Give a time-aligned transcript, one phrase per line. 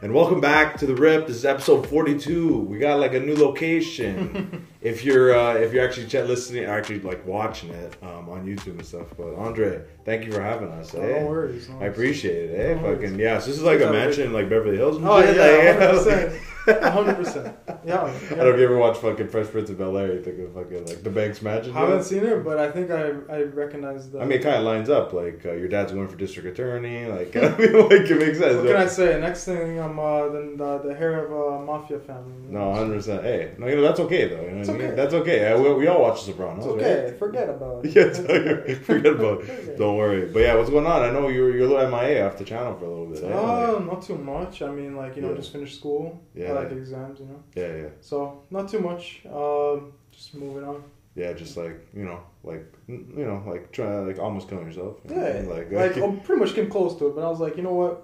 [0.00, 1.26] And welcome back to the Rip.
[1.26, 2.56] This is episode forty-two.
[2.56, 4.64] We got like a new location.
[4.80, 8.86] if you're uh, if you're actually listening, actually like watching it um, on YouTube and
[8.86, 9.08] stuff.
[9.16, 10.94] But Andre, thank you for having us.
[10.94, 11.20] Oh, eh?
[11.20, 11.68] no worries.
[11.68, 12.60] No I appreciate it.
[12.60, 12.80] Eh?
[12.80, 12.94] No.
[12.94, 13.40] Fucking yeah.
[13.40, 14.98] So this is like a mansion like Beverly Hills.
[15.02, 17.56] Oh yeah, like, percent, hundred percent.
[17.84, 20.14] Yeah, I don't know if you ever watched fucking Fresh Prince of Bel Air.
[20.14, 21.74] You think of fucking like the Banks Magic.
[21.74, 24.20] I haven't seen it, but I think I I recognize the.
[24.20, 25.12] I mean, it kind of lines up.
[25.12, 27.06] Like uh, your dad's going for district attorney.
[27.06, 28.56] Like I mean, like it makes sense.
[28.56, 29.20] what can I say?
[29.20, 32.32] Next thing, I'm uh, then the, the hair of a mafia family.
[32.46, 32.70] you know?
[32.72, 33.22] No, hundred percent.
[33.22, 34.42] Hey, no, you know that's okay though.
[34.42, 34.86] You know It's what I mean?
[34.88, 34.96] okay.
[34.96, 35.40] That's okay.
[35.40, 36.66] Yeah, we, we all watch The Sopranos.
[36.66, 37.14] it's okay.
[37.18, 37.94] Forget about it.
[37.94, 39.78] Yeah, forget about it.
[39.78, 40.26] Don't worry.
[40.26, 41.02] But yeah, what's going on?
[41.02, 43.32] I know you're you're a little MIA off the channel for a little eh?
[43.32, 44.62] Uh, Like, not too much.
[44.62, 45.36] I mean, like you know, Yeah.
[45.36, 46.18] just finished school.
[46.34, 46.52] Yeah.
[46.52, 47.40] Like exams, you know.
[47.54, 49.22] yeah, yeah, So not too much.
[49.26, 50.82] Um, just moving on.
[51.14, 51.32] yeah.
[51.32, 54.94] Just like you know, like you know, like trying like almost killing yourself.
[55.04, 55.22] you know?
[55.26, 57.62] Yeah, like like I pretty much came close to it, but I was like, you
[57.62, 57.94] know what?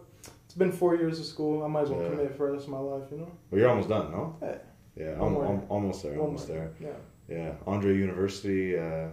[0.47, 1.65] It's been four years of school.
[1.65, 2.11] I might as well Yeah.
[2.11, 3.31] commit for the rest of my life, you know.
[3.51, 4.37] well, you're almost done, no?
[4.43, 4.59] Yeah.
[4.97, 5.35] Yeah, I'm.
[5.51, 6.13] I'm almost there.
[6.13, 6.57] One almost more.
[6.59, 6.71] there.
[6.89, 6.99] Yeah.
[7.37, 8.79] Yeah, Andre University.
[8.79, 9.09] Uh,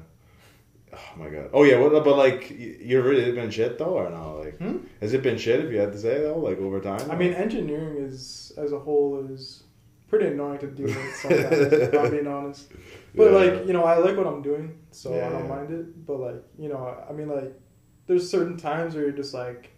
[0.94, 1.50] oh my god.
[1.54, 1.78] Oh yeah.
[1.80, 1.92] What?
[2.04, 4.40] But like, y- you really been shit though, or no?
[4.44, 4.78] Like, Hmm?
[5.00, 5.60] has it been shit?
[5.64, 7.10] If you had to say though, like over time.
[7.10, 9.64] I mean, engineering is as a whole is
[10.10, 11.16] pretty annoying to deal with.
[11.16, 12.72] Sometimes, if I'm being honest.
[13.16, 13.38] But Yeah.
[13.40, 15.56] like you know, I like what I'm doing, so Yeah, I don't yeah.
[15.56, 16.06] mind it.
[16.06, 17.54] But like you know, I mean, like
[18.08, 19.71] there's certain times where you're just like,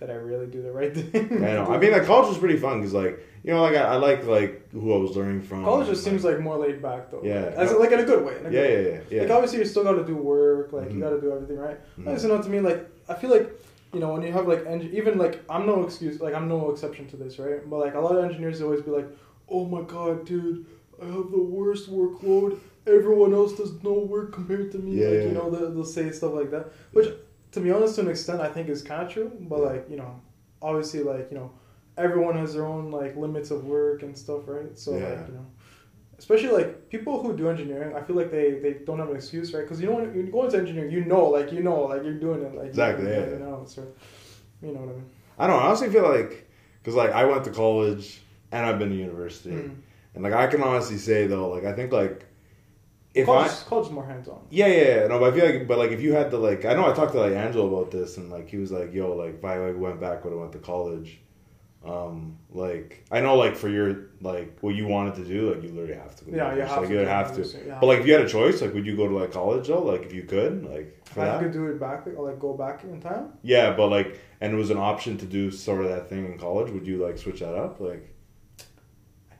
[0.00, 1.44] did I really do the right thing?
[1.44, 1.66] I know.
[1.66, 4.24] I mean, like college was pretty fun because, like, you know, like I, I like
[4.26, 5.64] like who I was learning from.
[5.64, 7.22] college just seems like more laid back though.
[7.22, 7.44] Yeah.
[7.44, 8.34] Like, as like in a good way.
[8.34, 8.92] A Yeah, good yeah, way.
[8.92, 9.22] yeah, yeah.
[9.22, 10.72] Like obviously you still got to do work.
[10.72, 10.94] Like Mhm.
[10.94, 11.78] you got to do everything right.
[11.98, 12.04] Mhm.
[12.06, 13.48] But you know, to me, like I feel like
[13.94, 16.70] you know when you have like eng- even like I'm no excuse, like I'm no
[16.70, 17.68] exception to this, right?
[17.68, 19.08] But like a lot of engineers always be like,
[19.48, 20.66] "Oh my god, dude,
[21.02, 22.58] I have the worst workload.
[22.86, 25.24] Everyone else does no work compared to me." Yeah, like yeah.
[25.28, 27.08] you know they'll, they'll say stuff like that, which
[27.52, 29.30] to be honest, to an extent, I think is kind of true.
[29.40, 30.20] But like you know,
[30.62, 31.50] obviously, like you know,
[31.96, 34.76] everyone has their own like limits of work and stuff, right?
[34.78, 35.08] So Yeah.
[35.10, 35.46] like you know.
[36.18, 39.54] Especially like people who do engineering, I feel like they, they don't have an excuse,
[39.54, 39.62] right?
[39.62, 42.12] Because you know when you go into engineering, you know, like you know, like you're
[42.26, 43.86] doing it, like Exactly, You, yeah, you know, so
[44.60, 45.06] you know what I mean.
[45.38, 45.58] I don't.
[45.58, 46.46] I honestly feel like
[46.82, 48.20] because like I went to college
[48.52, 49.76] and I've been to university, Mm.
[50.14, 52.26] and like I can honestly say though, like I think like
[53.14, 54.40] if college, I college is more hands on.
[54.50, 56.64] yeah yeah yeah, no, but I feel like but like if you had to like
[56.64, 59.14] I know I talked to like Angelo about this and like he was like yo
[59.14, 61.20] like if I like went back when I went to college.
[61.82, 65.70] Um, like I know, like for your like what you wanted to do, like you
[65.70, 66.24] literally have to.
[66.26, 66.92] go Yeah, you have like, to.
[66.94, 67.66] you do have to.
[67.66, 67.78] yeah.
[67.80, 69.82] But like, if you had a choice, like, would you go to like college though?
[69.82, 71.40] Like, if you could, like, if for I that?
[71.40, 74.56] could do it back or like go back in time, Yeah, but like, and it
[74.56, 76.70] was an option to do sort of that thing in college.
[76.70, 77.80] Would you like switch that up?
[77.80, 78.14] Like,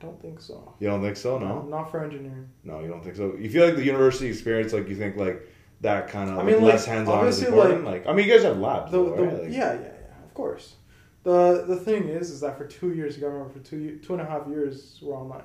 [0.01, 0.73] don't think so.
[0.79, 1.37] you don't think so?
[1.37, 2.49] No, not for engineering.
[2.63, 3.35] no, you don't think so.
[3.35, 5.47] You feel like the university experience, like, you think like
[5.81, 7.85] that kind of I like, mean, like, less hands-on is important.
[7.85, 9.33] Like, I mean, you guys have labs, The, though, the, right?
[9.43, 10.75] Like, yeah, yeah, yeah, of course.
[11.23, 13.99] The the thing is, is that for two years, you got to remember, for two
[13.99, 15.43] two and a half years, we're online.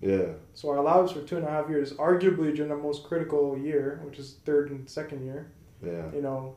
[0.00, 3.56] yeah, So our labs for two and a half years, arguably during the most critical
[3.58, 5.50] year, which is third and second year,
[5.82, 6.56] yeah, you know,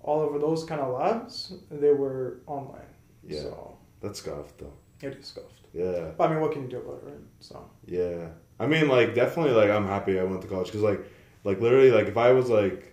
[0.00, 2.90] all over those kind of labs, they were online.
[3.22, 3.40] Yeah.
[3.42, 4.72] So That's scuffed though.
[5.02, 5.65] it is scuffed.
[5.76, 7.24] Yeah, But I mean, what can you do about it, right?
[7.40, 8.28] So yeah.
[8.58, 11.00] I mean, like, definitely, like, I'm happy I went to college because, like,
[11.44, 12.92] like literally, like, if I was like.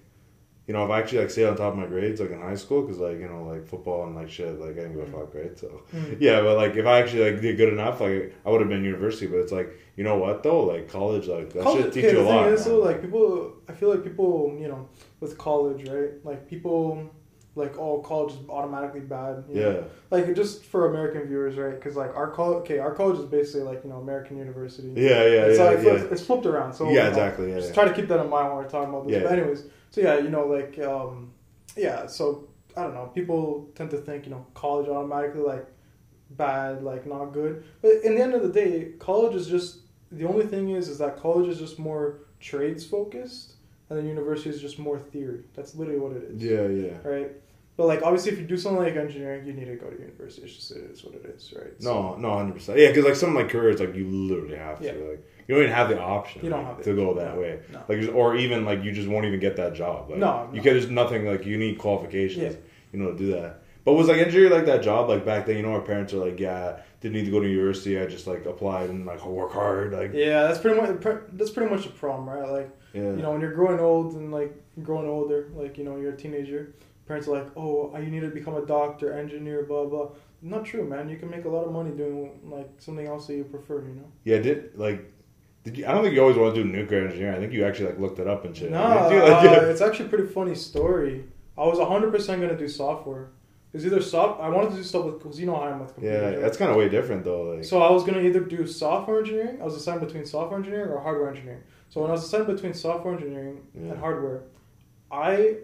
[0.66, 2.56] You know, if I actually like stayed on top of my grades like in high
[2.56, 5.12] school, because like you know, like football and like shit, like I didn't give a
[5.12, 5.60] fuck, right?
[5.60, 6.16] So Mm.
[6.22, 8.86] Yeah, but like if I actually like did good enough, like I would have been
[8.86, 9.28] university.
[9.28, 12.14] But it's like you know what though, like college, like that college, should teach okay,
[12.16, 12.48] you a lot.
[12.48, 14.88] is, though, like people, I feel like people, you know,
[15.20, 16.12] with college, right?
[16.24, 17.12] Like people,
[17.56, 19.44] like oh, college is automatically bad.
[19.50, 19.72] you know?
[19.72, 21.76] yeah, Like just for American viewers, right?
[21.76, 24.90] Because like our college, okay, our college is basically like you know American university.
[24.96, 25.84] yeah, yeah, it's yeah, like yeah.
[25.84, 26.74] flipped, it's flipped around.
[26.74, 27.50] So yeah, exactly.
[27.50, 27.74] Yeah, Just yeah.
[27.76, 29.18] try to keep that in mind when we're talking about this.
[29.18, 29.24] Yeah.
[29.24, 31.32] But anyways, so yeah, you know, like um,
[31.78, 33.08] yeah, so I don't know.
[33.14, 35.68] People tend to think you know college automatically like
[36.32, 37.64] bad, like not good.
[37.82, 39.80] But in the end of the day, college is just
[40.12, 43.54] the only thing is is that college is just more trades focused,
[43.90, 45.44] and then university is just more theory.
[45.54, 46.44] That's literally what it is.
[46.44, 47.08] yeah, yeah.
[47.08, 47.32] Right.
[47.76, 50.44] But like obviously, if you do something like engineering, you need to go to university.
[50.44, 51.74] It's just it is what it is, right?
[51.82, 52.78] So- No, no, hundred percent.
[52.80, 54.86] Yeah, because like some of my careers, like you literally have to.
[54.86, 54.92] Yeah.
[54.92, 56.44] Like you don't even have the option.
[56.44, 57.60] You don't like, have to go that No, way.
[57.72, 57.84] no.
[57.90, 60.10] Like, or even like you just won't even get that job.
[60.10, 60.64] Like, No, you no.
[60.64, 60.74] can.
[60.74, 62.54] There's nothing like you need qualifications.
[62.56, 62.60] Yeah.
[62.94, 63.62] You know to do that.
[63.86, 65.58] But was like engineering like that job like back then?
[65.58, 68.00] You know, our parents are like, yeah, didn't need to go to university.
[68.00, 69.92] I just like applied and like work hard.
[69.92, 71.02] Like, Yeah, that's pretty much
[71.34, 72.50] that's pretty much the problem, right?
[72.50, 74.54] Like yeah, you know when you're growing old and like
[74.84, 76.74] growing older, like you know you're a teenager,
[77.08, 80.10] parents are like, oh, you need to become a doctor, engineer, blah blah.
[80.42, 81.08] Not true, man.
[81.10, 83.82] You can make a lot of money doing like something else that you prefer.
[83.84, 84.12] You know.
[84.24, 84.40] yeah.
[84.40, 85.12] Did like.
[85.64, 87.36] Did you, I don't think you always want to do nuclear engineering.
[87.36, 88.70] I think you actually like looked it up and shit.
[88.70, 91.24] No, you, like, uh, it's actually a pretty funny story.
[91.58, 93.30] I was 100% gonna do software,
[93.74, 94.42] It's either soft.
[94.42, 96.22] I wanted to do stuff with because you know how I'm with computers.
[96.22, 96.42] Yeah, right?
[96.42, 97.44] that's kind of way different though.
[97.44, 99.62] Like, So I was gonna either do software engineering.
[99.62, 101.62] I was assigned between software engineering or hardware engineering.
[101.90, 103.92] So when I was assigned between software engineering Yeah.
[103.92, 104.44] and hardware,
[105.12, 105.58] I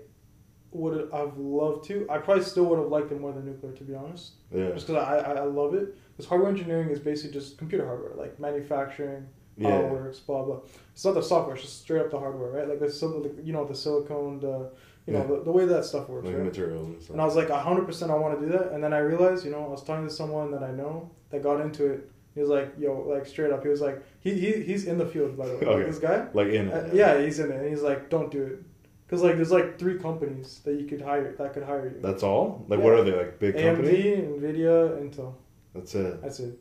[0.72, 2.06] would I've loved to.
[2.10, 4.34] I probably still would have liked it more than nuclear, to be honest.
[4.54, 5.96] yeah, Just because I, I I love it.
[6.16, 9.26] Because hardware engineering is basically just computer hardware, like manufacturing,
[9.62, 10.60] how it works, blah blah.
[10.94, 12.68] It's not the software; it's just straight up the hardware, right?
[12.68, 14.70] Like the the- you know the silicone, the
[15.08, 15.28] you know Yeah.
[15.38, 16.46] the, the way that stuff works, like right?
[16.46, 17.14] materials and stuff.
[17.14, 18.72] And I was like, hundred percent, I want to do that.
[18.74, 21.42] And then I realized, you know, I was talking to someone that I know that
[21.42, 22.12] got into it.
[22.36, 25.06] He was like, yo, like straight up, he was like, he, he he's in the
[25.06, 25.60] field by the way.
[25.62, 25.86] Like, Okay.
[25.90, 26.74] this guy, like in it.
[26.74, 28.64] uh, yeah, he's in it, and he's like, don't do it,
[29.10, 32.00] because like there's like three companies that you could hire that could hire you.
[32.02, 32.64] That's all.
[32.68, 32.86] Like, Yeah.
[32.86, 33.12] what are they?
[33.16, 34.04] Like big AMD, company?
[34.04, 35.34] Nvidia, Intel.
[35.74, 36.22] That's it.
[36.22, 36.60] That's it.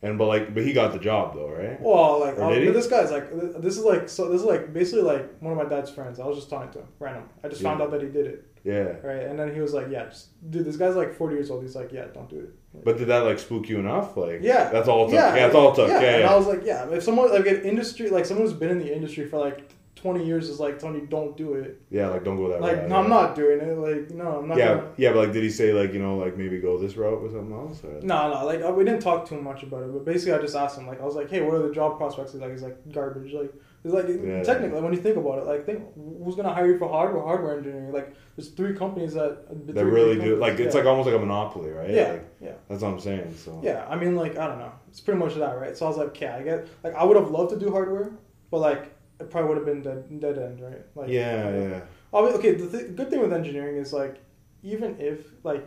[0.00, 1.80] And but like, but he got the job though, right?
[1.80, 2.66] Well, like, Or did he?
[2.68, 3.28] but this guy's like,
[3.60, 6.20] this is like, so this is like basically like one of my dad's friends.
[6.20, 7.24] I was just talking to him random.
[7.42, 8.94] I just found out that he did it, Yeah.
[9.04, 9.24] right?
[9.26, 11.62] And then he was like, yeah, just dude, this guy's like 40 years old.
[11.64, 12.84] He's like, yeah, don't do it.
[12.84, 14.16] But did that like spook you enough?
[14.16, 14.70] Like, Yeah.
[14.70, 15.14] that's all it took.
[15.14, 15.88] Yeah, that's all it took.
[15.88, 16.32] Yeah, and yeah.
[16.32, 18.94] I was like, yeah, if someone like an industry, like someone who's been in the
[18.94, 21.80] industry for like twenty years is like telling you don't do it.
[21.90, 22.88] Yeah, like don't go that Like, route.
[22.88, 23.76] no, I'm not doing it.
[23.78, 24.56] Like, no, I'm not.
[24.58, 24.88] Yeah, Gonna...
[24.96, 27.30] yeah, but like, did he say like you know like maybe go this route or
[27.30, 27.82] something else?
[27.84, 28.00] Or?
[28.02, 30.56] No, no, like uh, we didn't talk too much about it, but basically I just
[30.56, 32.32] asked him, like, I was like, hey, what are the job prospects?
[32.32, 33.32] He's like, he's like garbage.
[33.32, 33.52] Like,
[33.84, 34.42] it's like Yeah.
[34.42, 35.84] technically when you think about it, like, think
[36.24, 37.92] who's gonna hire you for hardware hardware engineering?
[37.92, 41.70] Like, there's three companies that That really do like it's like almost like a monopoly,
[41.70, 41.90] right?
[41.90, 42.52] yeah, Like, yeah.
[42.68, 43.34] that's what I'm saying.
[43.36, 44.72] So Yeah, I mean, like, I don't know.
[44.88, 45.76] It's pretty much that, right?
[45.76, 48.10] So I was like, okay, I get, like, I would have loved to do hardware,
[48.50, 48.90] but, like,
[49.20, 50.82] it probably would have been dead, dead end, right?
[50.94, 51.80] Like, yeah, yeah,
[52.14, 54.16] I mean, okay, the th- good thing with engineering is, like,
[54.62, 55.64] even if, like,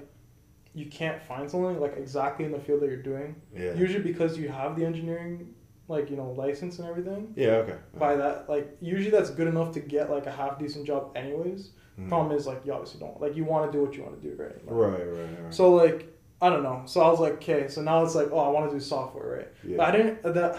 [0.74, 3.74] you can't find something, like, exactly in the field that you're doing, yeah.
[3.74, 5.54] usually because you have the engineering,
[5.88, 7.76] like, you know, license and everything, Yeah, okay.
[7.98, 11.72] by that, like, usually that's good enough to get, like, a half decent job, anyways.
[12.00, 12.08] Mhm.
[12.08, 14.28] Problem is, like, you obviously don't, like, you want to do what you want to
[14.30, 14.66] do, right?
[14.66, 15.54] Like, Right, right, right.
[15.54, 16.08] so like
[16.44, 16.82] I don't know.
[16.86, 17.68] So I was like, okay.
[17.68, 19.48] So now it's like, oh, I want to do software, right?
[19.64, 19.78] yeah.
[19.78, 20.24] But I didn't.
[20.24, 20.58] That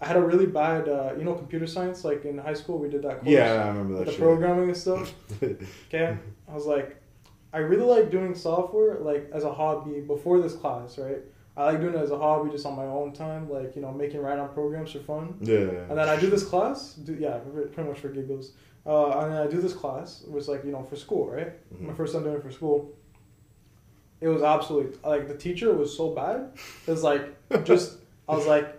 [0.00, 2.04] I had a really bad, uh, you know, computer science.
[2.04, 3.28] Like in high school, we did that course.
[3.30, 4.20] yeah, I remember that the shit.
[4.20, 5.12] programming and stuff.
[5.88, 6.16] Okay,
[6.50, 6.96] I was like,
[7.52, 11.20] I really like doing software like as a hobby before this class, right?
[11.56, 13.90] I like doing it as a hobby, just on my own time, like you know,
[13.92, 15.36] making Python programs for fun.
[15.40, 15.56] yeah.
[15.88, 17.38] And then I do this class, do, yeah,
[17.72, 18.52] pretty much for giggles.
[18.84, 21.52] Uh, and then I do this class, it was like you know for school, right?
[21.74, 21.80] Mhm.
[21.88, 22.92] my first time doing it for school.
[24.20, 26.50] It was absolutely like the teacher was so bad.
[26.86, 27.24] It was like
[27.64, 27.96] just
[28.28, 28.75] I was like,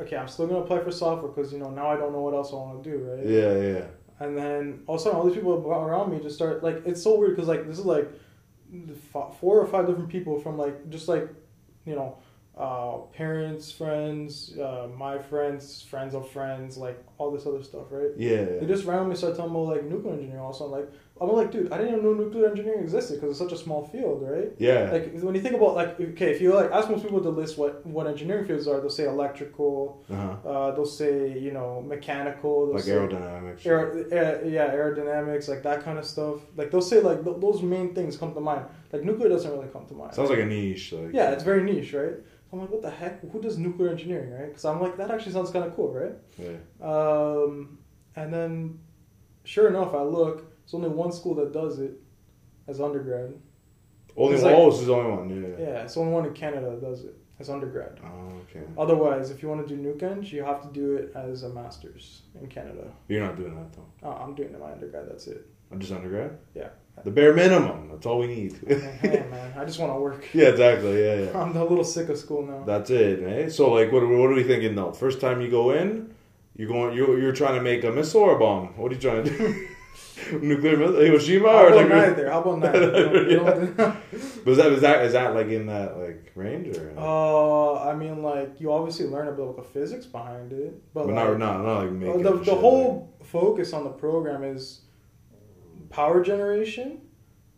[0.00, 2.34] okay, I'm still gonna apply for software because you know now I don't know what
[2.34, 3.26] else I want to do, right?
[3.26, 3.84] Yeah, yeah.
[4.20, 7.02] And then all of a sudden, all these people around me just start like it's
[7.02, 8.10] so weird because like this is like
[9.40, 11.28] four or five different people from like just like
[11.84, 12.18] you know
[12.56, 18.10] uh, parents, friends, uh, my friends, friends of friends, like all this other stuff, right?
[18.16, 18.44] Yeah.
[18.44, 20.40] They just randomly start talking about like nuclear engineering.
[20.40, 20.90] Also, like
[21.20, 23.86] I'm like, dude, I didn't even know nuclear engineering existed because it's such a small
[23.86, 24.50] field, right?
[24.58, 24.90] yeah.
[24.90, 27.56] Like when you think about like, okay, if you like ask most people to list
[27.56, 30.48] what what engineering fields are, they'll say electrical, uh-huh.
[30.48, 33.64] uh, they'll say you know mechanical, Like aerodynamics.
[33.64, 36.40] aer- aer- yeah, aerodynamics, like that kind of stuff.
[36.56, 38.66] Like they'll say like th- those main things come to mind.
[38.92, 40.14] Like nuclear doesn't really come to mind.
[40.14, 40.92] Sounds like a niche.
[40.92, 42.14] Like, yeah, it's very niche, right?
[42.52, 43.20] I'm like, what the heck?
[43.32, 44.46] Who does nuclear engineering, right?
[44.46, 46.12] Because I'm like, that actually sounds kind of cool, right?
[46.38, 46.56] Yeah.
[46.82, 47.78] Um,
[48.16, 48.78] and then,
[49.44, 50.50] sure enough, I look.
[50.64, 51.92] There's only one school that does it
[52.68, 53.34] as undergrad.
[54.16, 54.44] Only one.
[54.44, 55.42] like- oh, this is the only one.
[55.58, 55.64] Yeah.
[55.66, 57.98] Yeah, it's the only one in Canada that does it as undergrad.
[58.04, 58.64] Oh, okay.
[58.78, 61.48] Otherwise, if you want to do nuke eng, you have to do it as a
[61.48, 62.84] master's in Canada.
[63.08, 63.86] You're not doing that though.
[64.04, 65.08] Oh, I'm doing it my undergrad.
[65.10, 65.46] That's it.
[65.72, 66.38] I'm just undergrad.
[66.54, 66.68] Yeah.
[67.02, 67.88] The bare minimum.
[67.90, 68.52] That's all we need.
[68.68, 70.24] hey man, I just want to work.
[70.32, 71.02] yeah, exactly.
[71.04, 71.38] Yeah, yeah.
[71.42, 72.62] I'm a little sick of school now.
[72.64, 73.48] That's it, eh?
[73.48, 74.92] So, like, what, what are we thinking now?
[74.92, 76.13] First time you go in,
[76.56, 78.68] you're going, you're, you're trying to make a missile or a bomb.
[78.76, 79.68] What are you trying to do?
[80.40, 81.88] Nuclear missile, Hiroshima How or like?
[81.88, 82.30] neither?
[82.30, 83.28] How about neither?
[83.30, 83.44] You you
[84.44, 86.92] But that is that is that like in that like range or?
[86.96, 91.38] Uh, I mean, like you obviously learn about the physics behind it, but, but like,
[91.38, 94.82] not not not like uh, making the, the, whole focus on the program is
[95.90, 97.00] power generation.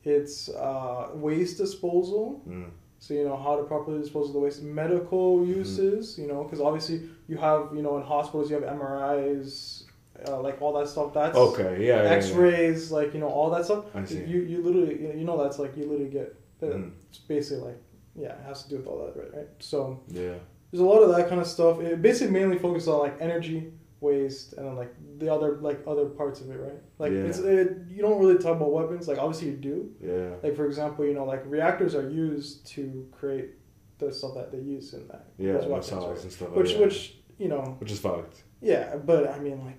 [0.04, 2.42] It's uh, waste disposal.
[2.48, 4.62] Mm, So you know how to properly dispose of the waste.
[4.62, 5.58] Medical Mm-hmm.
[5.58, 9.84] uses, you know, because obviously you have, you know, in hospitals you have MRIs,
[10.28, 11.12] uh, like all that stuff.
[11.12, 12.10] That's okay, yeah, yeah, yeah.
[12.10, 13.84] X-rays, like you know, all that stuff.
[13.94, 14.24] I see.
[14.24, 16.34] You you literally you know that's like you literally get.
[16.62, 16.92] Mm.
[17.10, 17.82] It's basically like
[18.14, 19.34] yeah, it has to do with all that, right?
[19.34, 19.48] Right.
[19.58, 20.34] So Yeah,
[20.70, 21.80] there's a lot of that kind of stuff.
[21.80, 26.06] It basically mainly focuses on like energy, waste, and then like the other like other
[26.06, 26.80] parts of it, right?
[26.98, 27.18] Like Yeah.
[27.28, 29.06] it's it, you don't really talk about weapons.
[29.06, 29.90] Like obviously you do.
[30.00, 33.50] yeah, Like for example, you know, like reactors are used to create
[33.98, 35.26] the stuff that they use in that.
[35.38, 36.22] yeah, those weapons, missiles right?
[36.22, 36.48] and stuff.
[36.50, 38.42] Which like which you know, which is fucked.
[38.60, 39.78] yeah, but I mean, like,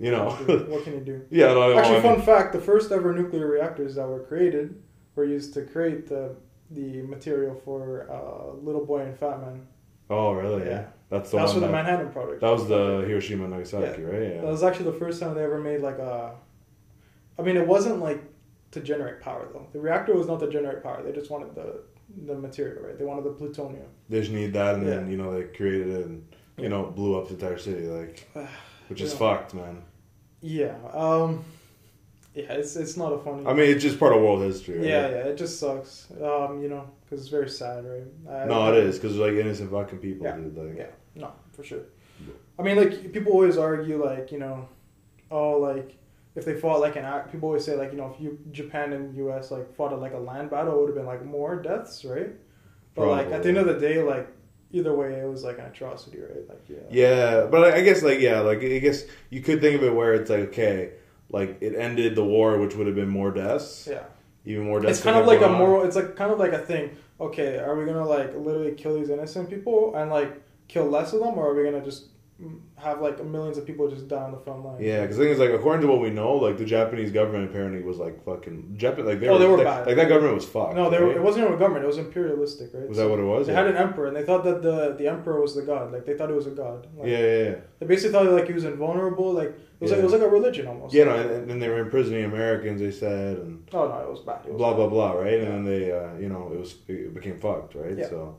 [0.00, 0.26] You know.
[0.30, 0.70] what can you do?
[0.70, 1.24] What can you do?
[1.30, 4.80] yeah, no, Actually, fun fact: the first ever nuclear reactors that were created
[5.14, 6.36] were used to create the
[6.70, 9.66] the material for uh, Little Boy and Fat Man.
[10.10, 10.66] Oh, really?
[10.66, 10.86] Yeah.
[11.10, 11.70] That's the That was for one.
[11.70, 12.40] the Manhattan Project.
[12.42, 14.22] that was the Hiroshima and Nagasaki, right?
[14.22, 14.40] Yeah.
[14.42, 16.34] That was actually the first time they ever made like a.
[17.38, 18.22] I mean, it wasn't like
[18.72, 19.66] to generate power though.
[19.72, 21.02] The reactor was not to generate power.
[21.02, 21.80] They just wanted the
[22.26, 22.98] the material, right?
[22.98, 23.86] They wanted the plutonium.
[24.08, 26.68] They just need that, and then you know they created it, and you Yeah.
[26.70, 28.28] know blew up the entire city, like,
[28.88, 29.18] which is Yeah.
[29.18, 29.82] fucked, man.
[30.40, 30.76] Yeah.
[30.92, 31.44] Um.
[32.34, 33.44] Yeah, it's it's not a funny.
[33.46, 34.78] I mean, it's just part of world history.
[34.78, 34.86] Right?
[34.86, 36.08] yeah, yeah, it just sucks.
[36.22, 38.04] Um, you know, because it's very sad, right?
[38.30, 40.36] I- No, it is because like innocent fucking people, Yeah.
[40.36, 40.56] dude.
[40.56, 41.80] Like, Yeah, no, for sure.
[42.58, 44.68] I mean, like people always argue, like you know,
[45.30, 45.96] oh, like
[46.38, 48.92] if they fought like an act, people always say like you know if you Japan
[48.92, 49.50] and U.S.
[49.50, 52.30] like fought at like a land battle, it would have been like more deaths, right?
[52.94, 54.28] But like at the end of the day, like
[54.70, 56.48] either way, it was like an atrocity, right?
[56.48, 59.82] Like yeah, Yeah, but I guess like yeah, like I guess you could think of
[59.82, 60.92] it where it's like okay,
[61.30, 64.04] like it ended the war, which would have been more deaths, yeah.
[64.44, 64.98] even more deaths.
[64.98, 65.58] It's kind of like a gone on.
[65.58, 65.84] moral.
[65.84, 66.96] It's like kind of like a thing.
[67.20, 71.20] Okay, are we gonna like literally kill these innocent people and like kill less of
[71.20, 72.06] them, or are we gonna just
[72.76, 74.80] have like millions of people just die on the front line?
[74.80, 77.50] Yeah, because the thing is, like, according to what we know, like the Japanese government
[77.50, 79.86] apparently was like fucking Japan, like they Oh, were, they were like, bad.
[79.88, 80.76] like that government was fucked.
[80.76, 81.84] No, they were, it wasn't even a government.
[81.84, 82.88] It was imperialistic, right?
[82.88, 83.48] Was that what it was?
[83.48, 83.58] They yeah.
[83.58, 85.92] had an emperor, and they thought that the the emperor was the god.
[85.92, 86.86] Like they thought it was a god.
[86.96, 87.54] Like, yeah, yeah, yeah.
[87.80, 89.32] They basically thought like he was invulnerable.
[89.32, 90.94] Like it was like it was like a religion almost.
[90.94, 92.80] Yeah, no, and, then they were imprisoning Americans.
[92.80, 94.42] They said and Oh no, it was bad.
[94.46, 94.76] It was blah bad.
[94.76, 95.32] blah blah, right?
[95.40, 95.46] Yeah.
[95.46, 97.98] And then they, uh, you know, it was it became fucked, right?
[97.98, 98.08] Yeah.
[98.08, 98.38] So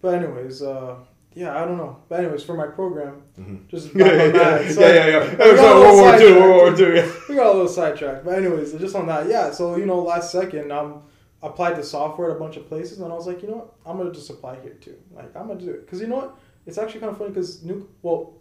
[0.00, 0.96] But anyways, uh,
[1.34, 1.98] yeah, I don't know.
[2.08, 3.66] But anyways, for my program, Mhm.
[3.68, 4.70] just yeah, yeah, that.
[4.72, 5.30] So yeah, yeah, yeah.
[5.30, 6.40] we got a sorry, little World War Two, sidetracked.
[6.40, 6.94] World War Two.
[6.94, 7.12] Yeah.
[7.28, 8.24] we got a little sidetracked.
[8.24, 9.50] But anyways, just on that, yeah.
[9.50, 11.02] So you know, last second, um,
[11.42, 13.56] I applied the software at a bunch of places, and I was like, you know
[13.56, 14.96] what, I'm gonna just apply here too.
[15.12, 16.36] Like I'm gonna do it because you know what,
[16.66, 17.86] it's actually kind of funny because nuke.
[18.02, 18.34] Well,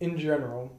[0.00, 0.70] in general,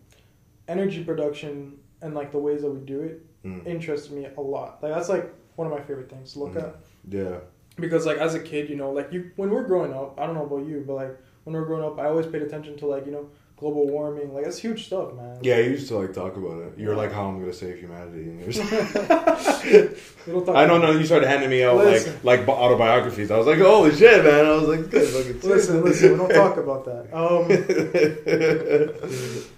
[0.68, 3.66] energy production and like the ways that we do it Mm.
[3.66, 4.84] interested me a lot.
[4.84, 6.64] Like that's like one of my favorite things to look Mhm.
[6.64, 6.76] at
[7.08, 7.38] Yeah.
[7.80, 10.36] Because like as a kid, you know, like you when we're growing up, I don't
[10.36, 13.06] know about you, but like when we're growing up, I always paid attention to like
[13.06, 14.34] you know global warming.
[14.34, 15.38] Like that's huge stuff, man.
[15.42, 16.74] Yeah, you used to like talk about it.
[16.78, 18.24] You're like, how I'm gonna save humanity.
[18.24, 18.70] And you're just-
[20.26, 20.92] don't talk I don't know.
[20.92, 22.14] You started handing me out Listen.
[22.24, 23.32] like like autobiographies.
[23.32, 24.46] I was like, holy shit, man!
[24.46, 25.50] I was like, good fucking.
[25.50, 27.14] Listen, listen, we don't talk about that.
[27.14, 27.48] Um,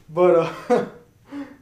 [0.09, 0.85] but uh,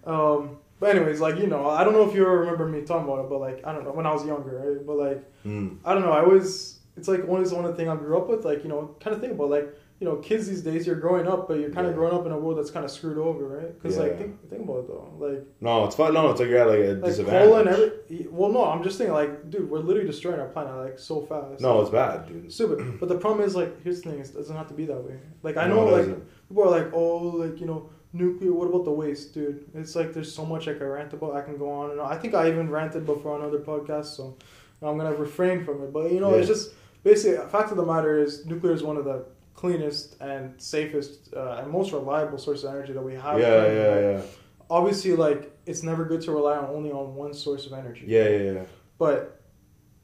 [0.05, 3.05] um, but anyways, like you know, I don't know if you ever remember me talking
[3.07, 4.85] about it, but like I don't know when I was younger, right?
[4.85, 5.77] But like Mm.
[5.85, 8.27] I don't know, I always it's like always one of the thing I grew up
[8.27, 10.95] with, like you know, kind of think about like you know, kids these days you're
[10.95, 11.97] growing up, but you're kind of Yeah.
[11.97, 13.73] growing up in a world that's kind of screwed over, right?
[13.81, 16.13] Because like think think about it though, like No, it's fine.
[16.13, 17.55] No, it's like you're at like a like disadvantage.
[17.59, 18.27] and every.
[18.31, 21.59] Well, no, I'm just saying like, dude, we're literally destroying our planet like so fast.
[21.61, 22.51] no, it's bad, dude.
[22.51, 22.97] stupid.
[22.99, 25.19] But the problem is like, here's the thing: it doesn't have to be that way.
[25.43, 26.07] Like I No, know like
[26.47, 28.53] people are like, oh, like you know, nuclear.
[28.53, 29.65] What about the waste, dude?
[29.73, 31.35] It's like there's so much I can rant about.
[31.35, 32.11] I can go on and on.
[32.11, 34.37] I think I even ranted before on other podcasts, so
[34.81, 35.93] I'm gonna refrain from it.
[35.93, 36.73] But you know, it's just
[37.03, 37.37] basically.
[37.37, 41.59] A fact of the matter is, nuclear is one of the cleanest and safest uh,
[41.61, 43.39] and most reliable source of energy that we have.
[43.39, 44.21] Yeah, yeah, yeah,
[44.69, 48.05] Obviously, like it's never good to rely on only on one source of energy.
[48.07, 48.63] yeah, yeah, yeah.
[48.97, 49.41] But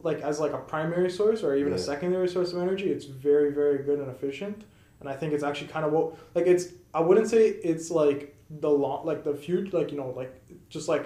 [0.01, 3.51] like as like a primary source or even a secondary source of energy, it's very
[3.51, 4.63] very good and efficient.
[4.99, 8.35] And I think it's actually kind of what like it's I wouldn't say it's like
[8.49, 10.31] the long like the future like you know like
[10.69, 11.05] just like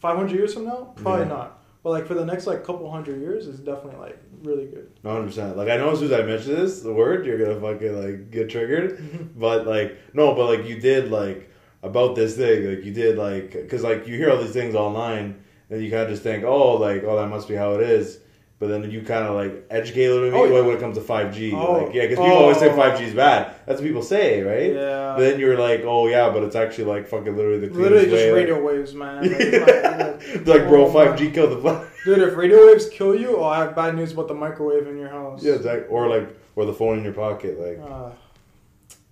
[0.00, 1.28] 500 years from now probably Yeah.
[1.38, 1.58] not.
[1.82, 4.86] But like for the next like couple hundred years is definitely like really good.
[5.02, 5.56] No, hundred percent.
[5.56, 8.30] Like I know as soon as I mention this, the word, you're gonna fucking like
[8.30, 8.98] get triggered.
[8.98, 9.40] Mm-hmm.
[9.40, 11.50] But like no, but like you did like
[11.82, 15.42] about this thing, like you did like because like you hear all these things online,
[15.70, 18.20] and you kind of just think, oh, like oh, that must be how it is.
[18.62, 20.60] But then you kind of like educate a little bit Oh, yeah.
[20.64, 21.52] when it comes to five G.
[21.52, 21.82] Oh.
[21.82, 22.76] Like yeah, because people always say Oh.
[22.76, 23.56] five G is bad.
[23.66, 24.72] That's what people say, right?
[24.72, 25.14] Yeah.
[25.16, 28.14] But then you're like, oh yeah, but it's actually like fucking literally the Literally just
[28.14, 28.30] way.
[28.30, 29.24] radio waves, man.
[29.32, 31.18] Like, like, like bro, Oh, five man.
[31.18, 31.88] G killed the planet.
[32.04, 34.96] dude, if radio waves kill you, oh, I have bad news about the microwave in
[34.96, 35.42] your house.
[35.42, 35.88] yeah, exactly.
[35.88, 38.10] Or like or the phone in your pocket, like Uh,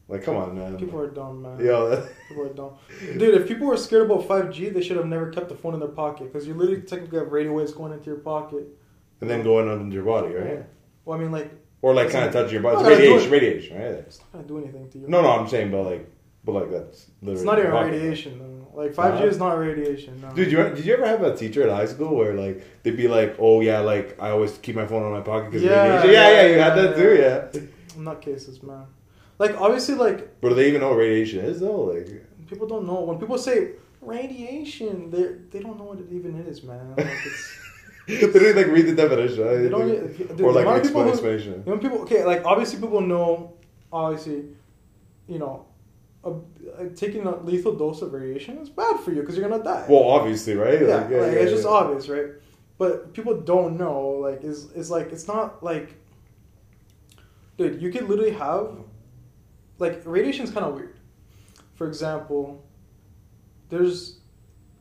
[0.08, 0.76] like come on, man.
[0.78, 1.58] people are dumb, man.
[1.58, 2.06] Yeah.
[2.28, 2.72] People are dumb.
[3.18, 5.80] Dude, if people were scared about 5G, they should have never kept the phone in
[5.80, 8.64] their pocket because you literally technically have radio waves going into your pocket.
[9.20, 10.64] And then going under your body, right?
[11.04, 11.50] Well, I mean, like,
[11.82, 12.76] Or like kind of touching your body.
[12.76, 13.86] It's gonna radiation, radiation, right?
[14.06, 15.08] it's not going to do anything to you.
[15.08, 16.08] No, no, I'm saying, but like,
[16.44, 17.36] but like that's literally.
[17.40, 17.92] It's not even pocket.
[17.92, 18.80] radiation, though.
[18.82, 19.24] Like, 5G Uh-huh.
[19.26, 20.30] is not radiation, no.
[20.32, 23.08] Dude, you, did you ever have a teacher at high school where like they'd be
[23.08, 26.10] like, "Oh yeah, like I always keep my phone in my pocket because Yeah, radiation."
[26.12, 27.60] Yeah, yeah, yeah, you had yeah, that too, yeah.
[28.04, 28.86] Nutcases, man.
[29.38, 31.82] Like, obviously, like, But do they even know what radiation is though?
[31.92, 32.08] Like,
[32.48, 33.00] people don't know.
[33.00, 36.94] When people say radiation, they they don't know what it even is, man.
[36.96, 37.06] Like,
[38.18, 39.56] don't like read the definition, right?
[39.58, 41.62] they don't get, dude, or like amount of people explain who, explanation.
[41.66, 43.54] You know, people okay, like obviously people know,
[43.92, 44.44] obviously,
[45.28, 45.66] you know,
[46.24, 46.32] a,
[46.78, 49.86] a, taking a lethal dose of radiation is bad for you because you're gonna die.
[49.88, 50.80] Well, obviously, right?
[50.80, 52.30] yeah, Like, like, it's just obvious, right?
[52.80, 55.96] but people don't know like is is like it's not like
[57.58, 58.74] dude you could literally have
[59.78, 60.98] like radiation's kind of weird
[61.74, 62.64] for example
[63.68, 64.20] there's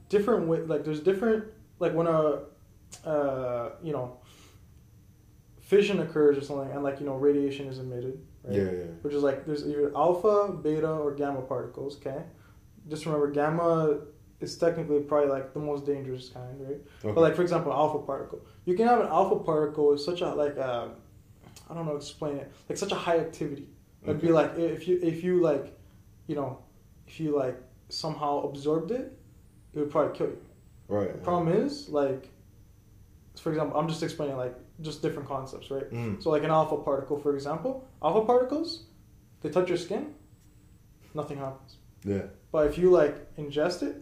[0.07, 1.43] different way like there's different
[1.79, 2.39] like when a
[3.05, 4.17] uh you know
[5.61, 8.83] fission occurs or something and like you know radiation is emitted right Yeah, yeah.
[9.03, 12.23] which is like there's either alpha beta or gamma particles okay
[12.87, 13.99] just remember gamma
[14.39, 17.13] is technically probably like the most dangerous kind right Okay.
[17.13, 18.39] but like for example, alpha particle.
[18.65, 20.91] You can have an alpha particle with such a like a,
[21.69, 22.49] I don't know explain it.
[22.69, 23.67] Like such a high activity.
[24.03, 25.77] It'd be like if you if you like,
[26.27, 26.59] you know,
[27.05, 27.57] if you like
[27.89, 29.11] somehow absorbed it,
[29.73, 30.41] it would probably kill you.
[30.87, 31.11] right.
[31.11, 32.29] The problem is like,
[33.39, 35.89] for example, I'm just explaining like just different concepts, right?
[35.91, 36.21] Mm.
[36.21, 38.85] So like an alpha particle, for example, alpha particles,
[39.41, 40.13] they touch your skin,
[41.13, 41.77] nothing happens.
[42.03, 42.23] Yeah.
[42.51, 43.95] But if you like ingest it,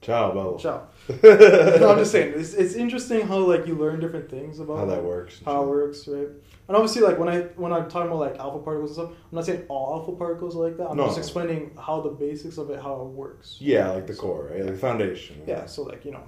[0.00, 0.58] Ciao, Bello.
[0.58, 0.86] ciao.
[1.22, 4.84] no, I'm just saying it's, it's interesting how like you learn different things about How
[4.86, 5.40] that works.
[5.46, 6.28] how it works, right?
[6.68, 9.36] And obviously, like when I when I'm talking about like alpha particles and stuff, I'm
[9.36, 10.88] not saying all alpha particles are like that.
[10.90, 11.06] I'm No.
[11.06, 13.56] just explaining how the basics of it, how it works.
[13.60, 14.62] Yeah, like the core, right?
[14.62, 15.40] Like the foundation.
[15.46, 15.64] Yeah.
[15.64, 16.22] So like you know,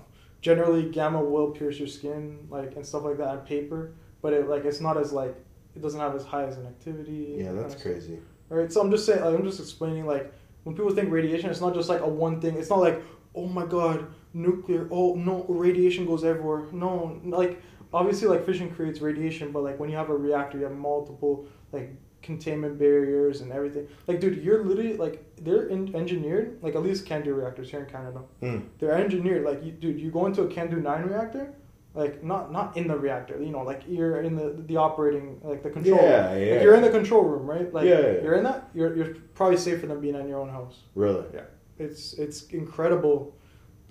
[0.46, 4.48] generally gamma will pierce your skin, like and stuff like that on paper, but it
[4.48, 5.34] like it's not as like
[5.74, 7.34] it doesn't have as high as an activity.
[7.38, 7.82] Yeah, that's stuff.
[7.82, 8.20] crazy.
[8.48, 8.72] Right.
[8.72, 11.74] So I'm just saying, like, I'm just explaining, like, when people think radiation, it's not
[11.74, 12.56] just like a one thing.
[12.56, 13.02] It's not like,
[13.34, 14.86] oh my god, nuclear.
[14.92, 16.66] Oh no, radiation goes everywhere.
[16.70, 17.60] No, like,
[17.92, 21.48] obviously, like fission creates radiation, but like when you have a reactor, you have multiple
[21.72, 21.90] like
[22.30, 23.86] containment barriers and everything.
[24.08, 26.58] Like, dude, you're literally like they're in- engineered.
[26.64, 28.62] Like at least CANDU reactors here in Canada, Mm.
[28.78, 29.44] they're engineered.
[29.50, 31.46] Like, you, dude, you go into a CANDU nine reactor.
[32.02, 35.62] Like not not in the reactor, you know, like you're in the the operating like
[35.62, 35.96] the control.
[36.02, 36.42] Yeah, room.
[36.42, 36.52] yeah.
[36.54, 37.68] Like you're in the control room, right?
[37.76, 38.22] Like Yeah, yeah.
[38.24, 38.60] you're in that.
[38.74, 40.76] You're you're probably safer than being in your own house.
[40.94, 41.24] Really?
[41.32, 41.46] Yeah.
[41.84, 43.34] It's it's incredible,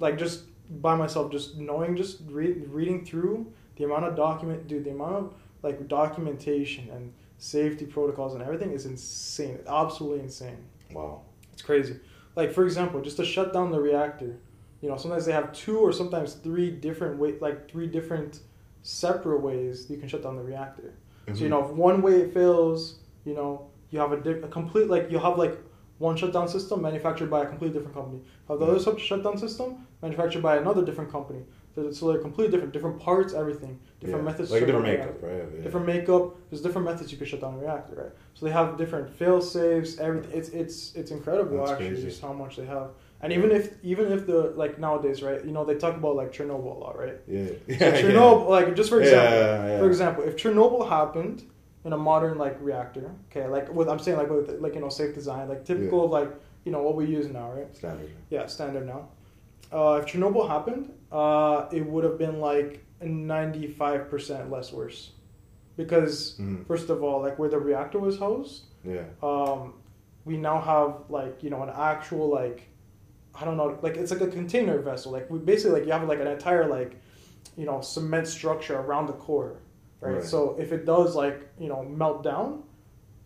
[0.06, 0.38] like just
[0.86, 3.38] by myself, just knowing, just re- reading through
[3.78, 8.72] the amount of document, dude, the amount of like documentation and safety protocols and everything
[8.72, 9.60] is insane.
[9.68, 10.58] Absolutely insane.
[10.92, 11.22] Wow.
[11.54, 11.98] It's crazy.
[12.36, 14.38] Like for example, just to shut down the reactor,
[14.82, 18.40] you know, sometimes they have two or sometimes three different way, like three different
[18.84, 20.94] separate ways you can shut down the reactor.
[21.28, 21.50] So you Mhm.
[21.50, 25.10] know, if one way it fails, you know, you have a, di- a complete like
[25.10, 25.58] you have like
[25.98, 28.22] one shutdown system manufactured by a completely different company.
[28.48, 28.72] Have the Yeah.
[28.72, 31.44] other sub- shutdown system manufactured by another different company.
[31.92, 34.32] So they're completely different, different parts, everything, different Yeah.
[34.32, 34.50] methods.
[34.52, 35.44] Like a to shut different makeup, reactor.
[35.46, 35.56] right?
[35.58, 35.64] Yeah.
[35.64, 36.36] Different makeup.
[36.50, 38.12] There's different methods you can shut down a reactor, right?
[38.34, 40.00] So they have different fail safes.
[40.00, 40.32] Everything.
[40.40, 42.08] It's it's it's incredible That's actually, crazy.
[42.08, 42.90] just how much they have.
[43.22, 45.44] And even if even if the like nowadays, right?
[45.44, 47.18] You know they talk about like Chernobyl a lot, right?
[47.28, 47.48] Yeah.
[47.48, 48.02] So Yeah.
[48.02, 49.80] Chernobyl, like just for example, Yeah, yeah.
[49.80, 51.44] for example, if Chernobyl happened
[51.84, 54.90] in a modern like reactor, okay, like with I'm saying like with like you know
[54.90, 56.06] safe design, like typical Yeah.
[56.06, 56.32] of like
[56.64, 57.76] you know what we use now, right?
[57.76, 58.10] Standard.
[58.30, 59.10] Yeah, standard now.
[59.72, 65.12] Uh, if Chernobyl happened, uh, it would have been like ninety five percent less worse,
[65.78, 66.66] because Mm.
[66.68, 69.04] first of all, like where the reactor was housed, Yeah.
[69.24, 69.74] um,
[70.26, 72.68] we now have like you know an actual like
[73.40, 76.08] I don't know like it's like a container vessel like we basically like you have
[76.08, 76.96] like an entire like
[77.58, 79.58] you know cement structure around the core
[80.02, 80.24] right, Right.
[80.24, 82.64] so if it does like you know melt down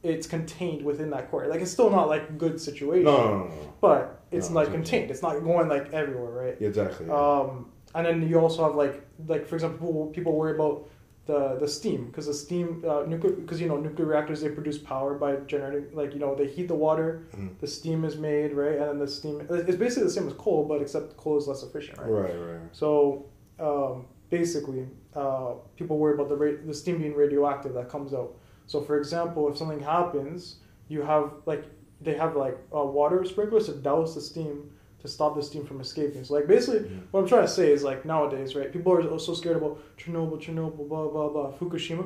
[0.01, 3.45] it's contained within that core like it's still not like good situation No, no, no,
[3.45, 3.73] no.
[3.81, 7.07] but it's No, like contained it's not going like everywhere right exactly.
[7.07, 7.13] yeah.
[7.39, 10.87] um, and then you also have like like for example people, worry about
[11.25, 14.77] the the steam because the steam uh, nuclear because you know nuclear reactors they produce
[14.77, 17.49] power by generating like you know they heat the water Mhm.
[17.59, 20.65] the steam is made right and then the steam it's basically the same as coal
[20.65, 22.61] but except coal is less efficient right, Right, right.
[22.71, 23.25] so
[23.59, 28.31] um, basically uh, people worry about the ra- the steam being radioactive that comes out
[28.67, 31.65] so for example if something happens you have like
[32.01, 35.79] they have like uh, water sprinklers to douse the steam to stop the steam from
[35.81, 37.01] escaping so like basically Mhm.
[37.11, 38.71] what I'm trying to say is like nowadays, right?
[38.71, 42.05] People are so scared about Chernobyl, Chernobyl, blah blah blah, Fukushima.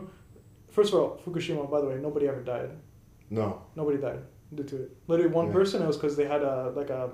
[0.69, 2.69] First of all, Fukushima, by the way, nobody ever died.
[3.29, 3.61] No.
[3.75, 4.19] Nobody died
[4.53, 4.89] due to it.
[5.07, 5.53] Literally, one Yeah.
[5.53, 5.81] person.
[5.83, 7.09] It was because they had a like a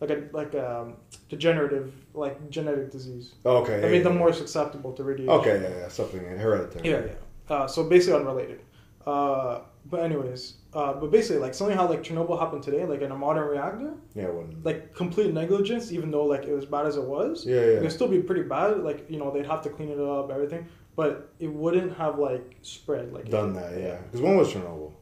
[0.00, 0.92] like a like a
[1.28, 3.80] degenerative like genetic disease Okay.
[3.80, 4.18] that yeah, made them yeah.
[4.18, 5.32] more susceptible to radiation.
[5.40, 6.88] Okay, yeah, yeah, something hereditary.
[6.90, 7.54] Yeah, yeah.
[7.54, 8.60] Uh, so basically unrelated.
[9.06, 13.10] Uh, but anyways, uh, but basically like something how like Chernobyl happened today, like in
[13.10, 16.96] a modern reactor, Yeah, when, like complete negligence, even though like it was bad as
[16.96, 17.44] it was.
[17.44, 17.60] yeah, yeah.
[17.78, 18.78] It'd still be pretty bad.
[18.82, 20.66] Like you know, they'd have to clean it up, everything,
[20.96, 23.98] but it wouldn't have like spread like Done that, yeah.
[23.98, 24.92] Because when was Chernobyl?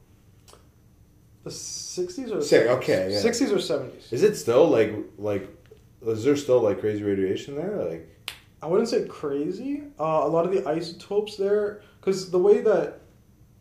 [1.44, 3.18] The sixties or Sick, okay, yeah.
[3.18, 4.12] sixties or seventies.
[4.12, 5.48] Is it still like like?
[6.06, 7.76] Is there still like crazy radiation there?
[7.84, 8.08] Like,
[8.62, 9.84] I wouldn't say crazy.
[9.98, 12.99] Uh, a lot of the isotopes there, because the way that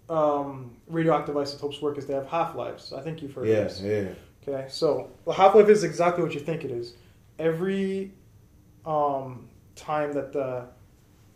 [0.10, 2.94] um, radioactive isotopes work is they have half lives.
[2.94, 3.82] I think you've heard yeah, of this.
[3.82, 4.14] yeah,
[4.56, 6.94] Okay, so the half life is exactly what you think it is.
[7.38, 8.12] Every
[8.86, 10.66] um, time that the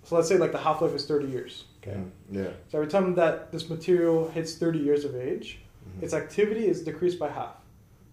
[0.03, 1.65] so let's say like the half life is thirty years.
[1.81, 1.97] Okay.
[1.97, 2.49] Mm, Yeah.
[2.69, 6.03] So every time that this material hits thirty years of age, Mhm.
[6.03, 7.55] its activity is decreased by half.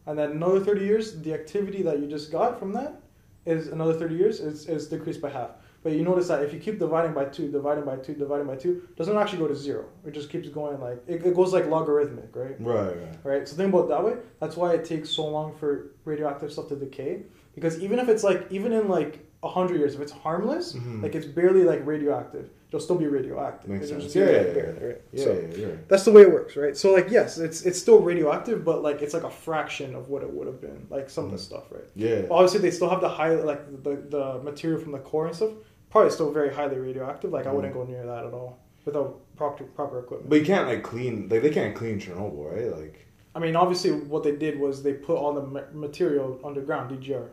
[0.06, 3.00] And then another 30 years, the activity that you just got from that
[3.46, 5.50] is another 30 years is, is decreased by half.
[5.82, 8.56] But you notice that if you keep dividing by two, dividing by two, dividing by
[8.56, 9.86] two, doesn't actually go to zero.
[10.04, 12.56] It just keeps going like, it, it goes like logarithmic, right?
[12.60, 13.16] Right, right.
[13.24, 13.48] Right?
[13.48, 14.14] So think about it that way.
[14.40, 17.22] That's why it takes so long for radioactive stuff to decay.
[17.54, 21.02] Because even if it's like, even in like 100 years, if it's harmless, Mhm.
[21.02, 23.70] like it's barely like radioactive, it'll still be radioactive.
[23.70, 24.14] Makes sense.
[24.14, 24.52] Yeah, like, yeah, yeah.
[24.52, 25.02] barely, right?
[25.12, 26.76] Yeah, So- yeah, you're that's the way it works, right?
[26.76, 30.22] So like yes, it's it's still radioactive, but like it's like a fraction of what
[30.22, 31.40] it would have been, like some of the Mhm.
[31.40, 31.84] stuff, right?
[31.96, 32.22] Yeah.
[32.30, 35.52] Obviously, they still have the high like the the material from the core and stuff.
[35.90, 37.30] Probably still very highly radioactive.
[37.32, 40.30] Like I wouldn't go near that at all without proper proper equipment.
[40.30, 42.76] But you can't like clean like they can't clean Chernobyl, right?
[42.80, 46.90] Like I mean, obviously, what they did was they put all the ma- material underground,
[46.90, 47.28] DGR.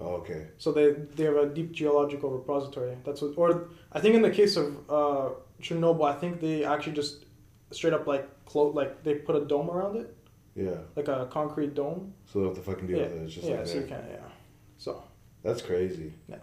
[0.00, 0.48] oh, okay.
[0.58, 2.96] So they they have a deep geological repository.
[3.04, 5.28] That's what, or I think in the case of uh,
[5.62, 7.26] Chernobyl, I think they actually just
[7.70, 10.14] straight up like clo- like they put a dome around it,
[10.54, 10.78] Yeah.
[10.96, 12.12] like a concrete dome.
[12.24, 13.22] So they have to fucking deal Yeah, with it.
[13.24, 14.28] It's just yeah, like so you can, yeah.
[14.78, 15.02] So
[15.42, 16.12] That's crazy.
[16.28, 16.36] Yeah.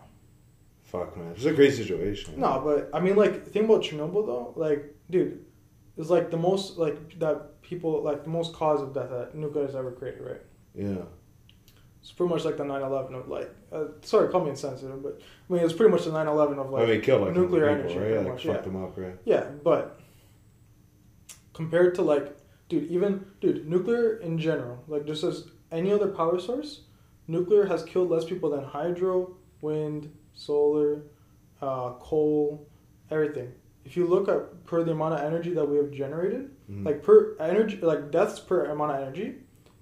[0.94, 1.34] Fuck man.
[1.36, 2.40] It's a crazy situation.
[2.40, 4.54] no, but I mean, like, think about Chernobyl though.
[4.56, 5.44] Like, dude,
[5.98, 9.66] it's like the most like that people like the most cause of death that nuclear
[9.66, 10.42] has ever created, right?
[10.76, 11.04] Yeah.
[12.00, 15.54] It's pretty much like the 9/11 of like, uh, sorry, call me insensitive, but I
[15.54, 18.14] mean, it's pretty much the 9/11 of like, I mean, killed like nuclear people, energy,
[18.14, 18.18] right?
[18.18, 18.62] Like much, fucked yeah.
[18.62, 19.18] them up, right?
[19.26, 20.00] yeah, but
[21.54, 22.38] compared to like,
[22.70, 26.82] dude, even dude, nuclear in general, like just as any other power source,
[27.28, 31.04] nuclear has killed less people than hydro, wind, solar,
[31.62, 32.68] uh, coal,
[33.12, 33.52] everything.
[33.86, 36.86] If you look at per the amount of energy that we have generated, Mhm.
[36.86, 39.36] like per energy, like deaths per amount of energy,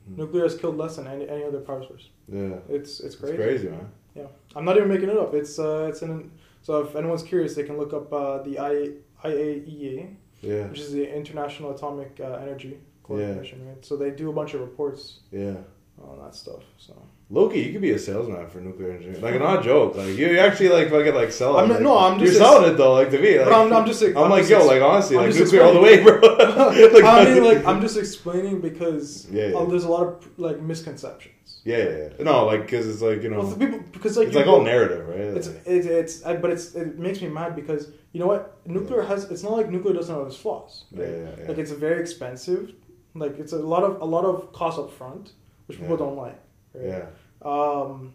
[0.09, 0.17] Mhm.
[0.17, 2.09] nuclear has killed less than any, any other power source.
[2.27, 2.57] yeah.
[2.69, 3.35] It's it's crazy.
[3.35, 3.69] It's crazy.
[3.69, 3.91] man.
[4.15, 5.33] Yeah, I'm not even making it up.
[5.33, 6.31] It's uh, it's in.
[6.61, 10.67] So if anyone's curious, they can look up uh, the I, IAEA, Yeah.
[10.69, 13.83] which is the International Atomic uh, Energy Coordination, right?
[13.85, 15.57] So they do a bunch of reports Yeah.
[16.01, 16.63] on that stuff.
[16.77, 16.93] So
[17.33, 19.21] Loki, you could be a salesman for nuclear engineering.
[19.21, 19.95] Like, not a joke.
[19.95, 21.61] Like, you actually like fucking like sell it.
[21.61, 23.37] I'm not- Like, no, I'm just You're ex- selling it though, like to me.
[23.39, 25.35] Like, But I'm- I'm just- I'm, I'm like, just yo, ex- like honestly, I'm like
[25.39, 26.13] nuclear all the way, bro.
[26.19, 29.57] Like, I mean, like I'm just explaining because Yeah, yeah.
[29.57, 31.61] uh, there's a lot of like misconceptions.
[31.63, 32.23] yeah, yeah, yeah.
[32.29, 35.07] No, like because it's like you know, Well, people because like it's like all narrative,
[35.07, 35.19] right?
[35.37, 39.03] It's it's it's I, but it's it makes me mad because you know what nuclear
[39.03, 40.83] has it's not like nuclear doesn't have its flaws.
[40.91, 41.09] yeah, right?
[41.13, 41.47] yeah, yeah.
[41.47, 42.73] Like it's very expensive.
[43.15, 45.31] Like it's a lot of a lot of cost up front,
[45.67, 46.37] which people don't like.
[46.73, 46.87] Right?
[46.87, 47.05] yeah,
[47.41, 48.13] Um,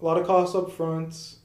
[0.00, 1.36] a lot of costs up front.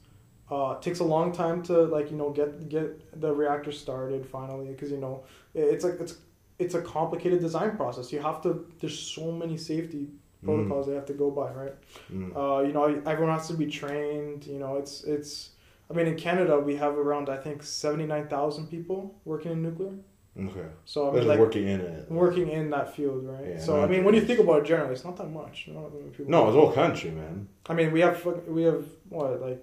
[0.50, 4.66] Uh, takes a long time to like you know get get the reactor started finally
[4.68, 6.16] because you know it's like it's
[6.58, 8.12] it's a complicated design process.
[8.12, 10.08] You have to there's so many safety
[10.44, 11.74] protocols they have to go by, right?
[12.12, 12.36] Mm.
[12.36, 14.46] Uh, you know everyone has to be trained.
[14.46, 15.50] You know it's it's.
[15.90, 19.62] I mean in Canada we have around I think seventy nine thousand people working in
[19.62, 19.92] nuclear.
[20.38, 20.66] Okay.
[20.84, 22.10] So I mean like working in it.
[22.10, 23.46] working in that field, right?
[23.50, 25.68] Yeah, so I mean, when you think about it generally, it's not that much.
[25.68, 26.30] Not many people.
[26.30, 27.48] No, it's whole country, man.
[27.68, 29.62] I mean, we have fuck- we have what like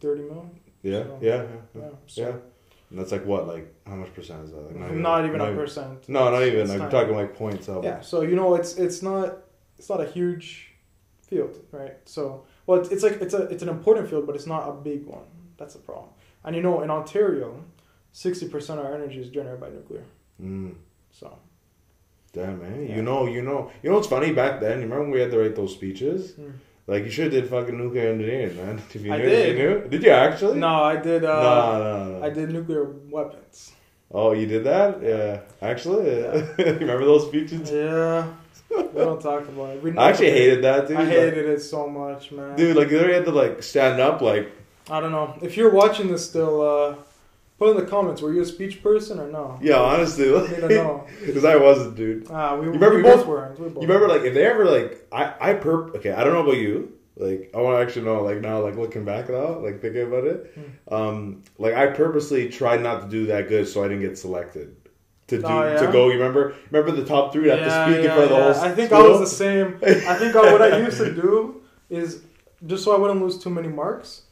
[0.00, 0.50] thirty million.
[0.82, 1.88] Yeah, So, yeah, yeah, Yeah.
[2.06, 2.36] So Yeah.
[2.90, 4.62] And that's like what, like how much percent is that?
[4.62, 6.08] Like Not, even not a percent.
[6.08, 6.62] No, not even.
[6.62, 7.84] It's I'm talking like points of.
[7.84, 8.00] Yeah.
[8.00, 9.38] So you know, it's it's not
[9.78, 10.72] it's not a huge
[11.22, 11.96] field, right?
[12.04, 14.72] So well, it's, it's like it's a it's an important field, but it's not a
[14.72, 15.24] big one.
[15.56, 16.10] That's the problem.
[16.44, 17.62] And you know, in Ontario,
[18.12, 20.02] sixty percent of our energy is generated by nuclear.
[20.42, 20.74] Mm.
[21.12, 21.36] So
[22.32, 22.96] Damn man, Yeah.
[22.96, 24.78] you know, you know, you know what's funny back then?
[24.78, 26.32] You remember when we had to write those speeches?
[26.32, 26.52] mm.
[26.86, 28.80] Like you should have did fucking nuclear engineering, man.
[28.94, 29.58] If you I knew, did.
[29.58, 29.88] You knew?
[29.88, 30.58] Did you actually?
[30.58, 31.24] no, I did.
[31.24, 32.24] Uh, no, no, no.
[32.26, 33.72] I did nuclear weapons.
[34.12, 35.00] Oh, you did that?
[35.02, 35.40] Yeah.
[35.62, 36.34] Actually, yeah.
[36.58, 37.70] you remember those speeches?
[37.70, 38.26] Yeah.
[38.70, 39.82] we don't talk about it.
[39.82, 40.96] We I actually hated that, dude.
[40.96, 42.56] I Like, hated it so much, man.
[42.56, 42.76] dude.
[42.76, 44.50] Like you literally had to like stand up, like
[44.88, 45.34] I don't know.
[45.42, 46.94] If you're watching this still, uh,
[47.60, 48.20] put in the comments.
[48.22, 49.56] Were you a speech person or no?
[49.62, 51.06] yeah, honestly, I need to know.
[51.24, 52.26] because I wasn't, dude.
[52.30, 53.60] Ah, we, remember- we you both weren't.
[53.60, 56.32] We both You remember like if they ever like I I perp okay I don't
[56.32, 59.58] know about you like I want to actually know like now like looking back now
[59.58, 60.94] like thinking about it Hmm.
[60.94, 64.74] um like I purposely tried not to do that good so I didn't get selected
[65.28, 65.80] to do Oh, yeah?
[65.84, 68.28] to go you remember remember the top three that have to speak in front of
[68.30, 69.04] the whole I think school?
[69.04, 69.78] I was the same.
[69.82, 72.22] I think I, what I used to do is
[72.66, 74.22] just so I wouldn't lose too many marks.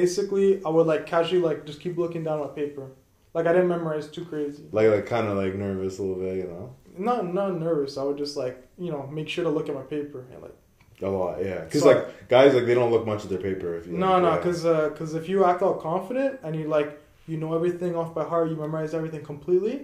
[0.00, 2.86] Basically, I would like casually like just keep looking down at paper.
[3.34, 4.64] Like I didn't memorize too crazy.
[4.72, 6.64] like like kind of like nervous a little bit you know
[7.08, 7.96] Not not nervous.
[8.00, 10.56] I would just like you know make sure to look at my paper and like
[11.02, 13.68] a lot yeah because So- like guys like they don't look much at their paper
[13.78, 16.90] if you no no because because uh, if you act all confident and you like
[17.30, 19.76] you know everything off by heart, you memorize everything completely.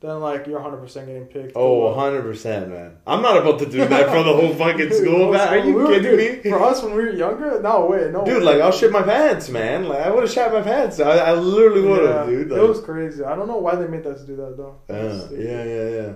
[0.00, 1.52] Then like you're 100 percent getting picked.
[1.54, 2.96] Oh, uh, 100 percent, man.
[3.06, 5.48] I'm not about to do that for the whole fucking Dude, school, man.
[5.48, 6.50] Are you we were- kidding dude, me?
[6.50, 8.24] For us when we were younger, no way, no.
[8.24, 8.54] Dude, way.
[8.54, 9.88] like I'll shit my pants, man.
[9.88, 11.00] Like I would have shat my pants.
[11.00, 12.52] I, I literally would have, Yeah, dude.
[12.52, 13.22] it was crazy.
[13.24, 14.76] I don't know why they made us do that though.
[14.88, 16.12] Yeah, yeah, yeah, yeah.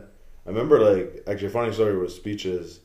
[0.47, 2.81] I remember like actually a funny story with speeches.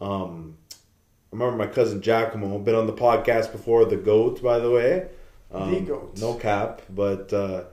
[0.00, 4.70] Um, I remember my cousin Giacomo, been on the podcast before, the goat, by the
[4.70, 5.08] way.
[5.50, 6.18] Um, The goat.
[6.20, 7.64] No cap, but uh,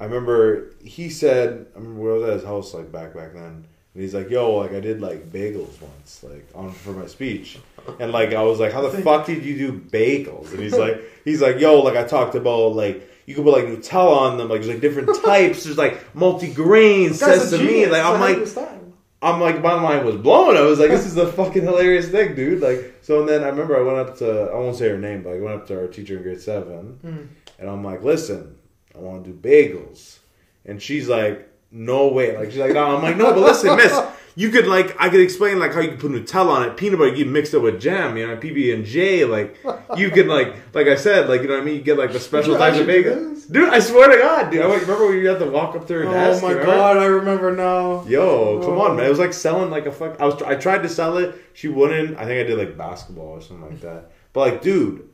[0.00, 3.64] I remember he said, I remember I was at his house like back back then,
[3.94, 7.58] and he's like, "Yo, like I did like bagels once, like on for my speech,"
[7.98, 11.00] and like I was like, "How the fuck did you do bagels?" And he's like,
[11.24, 14.48] he's like, "Yo, like I talked about like." You can put like Nutella on them,
[14.48, 15.64] like there's like different types.
[15.64, 17.86] There's like multi-grain, This guy's a sesame.
[17.86, 18.92] Like I'm like, of his time.
[19.20, 20.56] I'm like, my mind was blown.
[20.56, 22.60] I was like, this is a fucking hilarious thing, dude.
[22.62, 25.24] Like, so and then I remember I went up to, I won't say her name,
[25.24, 27.26] but I went up to our teacher in grade seven, Mm.
[27.58, 28.54] and I'm like, listen,
[28.96, 30.18] I want to do bagels,
[30.64, 32.36] and she's like, no way.
[32.36, 32.96] Like she's like, no.
[32.96, 33.98] I'm like, no, but listen, miss,
[34.36, 36.98] you could like, I could explain like how you could put Nutella on it, peanut
[36.98, 39.58] butter, you mixed up with jam, you know, PB and J, like
[39.96, 41.74] you could like, like I said, like you know what I mean.
[41.76, 43.68] You get like the special you types of bagels, dude.
[43.68, 44.62] I swear to God, dude.
[44.62, 46.42] I remember when you had to walk up to her Oh desk.
[46.42, 48.04] Oh my god, I remember now.
[48.06, 48.82] Yo, come Oh.
[48.82, 49.06] on, man!
[49.06, 50.20] It was like selling like a fuck.
[50.20, 50.40] I was.
[50.42, 51.34] I tried to sell it.
[51.52, 52.16] She wouldn't.
[52.16, 54.12] I think I did like basketball or something like that.
[54.32, 55.08] But like, dude,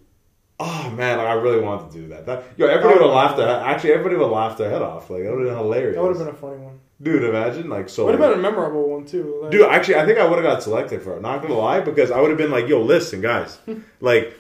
[0.63, 2.27] oh man, like, I really wanted to do that.
[2.27, 5.11] That yo, everybody would have laughed their actually everybody would have laughed their head off.
[5.11, 5.95] Like that would have been hilarious.
[5.97, 6.81] That would have been a funny one.
[7.03, 7.25] dude.
[7.25, 8.05] Imagine like so.
[8.07, 9.41] Would have been a memorable one too.
[9.43, 11.23] Like, Dude, actually, I think I would have got selected for it.
[11.23, 13.59] Not gonna lie, because I would have been like, "Yo, listen, guys,
[14.01, 14.35] like,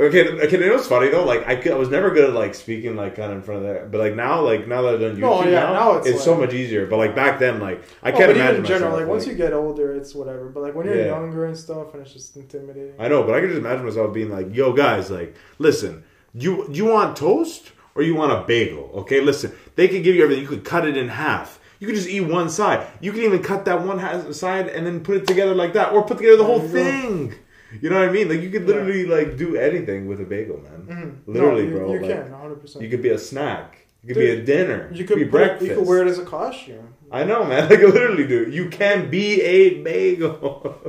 [0.00, 1.24] okay, okay." You know what's funny though?
[1.24, 3.64] Like, I, could, I was never good at like speaking like kind of in front
[3.64, 5.92] of that, but like now, like now that I've done YouTube, No, yeah, now, now
[5.96, 6.86] it's, it's so much easier.
[6.86, 9.08] But like back then, like I Oh, can't but imagine even in general, myself, like
[9.08, 10.48] once you get older, it's whatever.
[10.48, 11.06] But like when you're Yeah.
[11.06, 12.94] younger and stuff, and it's just intimidating.
[12.98, 16.04] I know, but I can just imagine myself being like, "Yo, guys, like, listen,
[16.34, 18.90] you you want toast or you want a bagel?
[18.96, 20.42] Okay, listen, they can give you everything.
[20.42, 21.60] You could cut it in half.
[21.80, 22.86] You could just eat one side.
[23.00, 26.02] You can even cut that one side and then put it together like that, or
[26.02, 27.28] put together the whole thing.
[27.28, 27.34] go.
[27.80, 28.28] You know what I mean?
[28.28, 30.86] Like you could literally like do anything with a bagel, man.
[31.26, 31.34] Mhm.
[31.34, 31.92] Literally, No, you, bro.
[31.94, 32.60] You like, can 100.
[32.60, 33.86] percent You could be a snack.
[34.02, 34.90] You could be a dinner.
[34.92, 35.70] You could be breakfast.
[35.70, 36.88] You could wear it as a costume.
[37.10, 37.68] I know, man.
[37.70, 38.52] Like literally, dude.
[38.52, 40.80] You can be a bagel.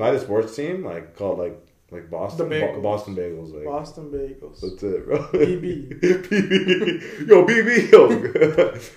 [0.00, 1.58] I had a sports team, like called like
[1.92, 4.60] like Boston, The Bo- Boston Bagels, like Boston bagels.
[4.60, 5.18] That's it, bro.
[5.32, 6.00] BB.
[6.00, 7.28] BB.
[7.28, 7.92] Yo, BB.
[7.92, 8.08] Yo.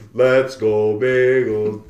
[0.13, 1.81] Let's go, bagels.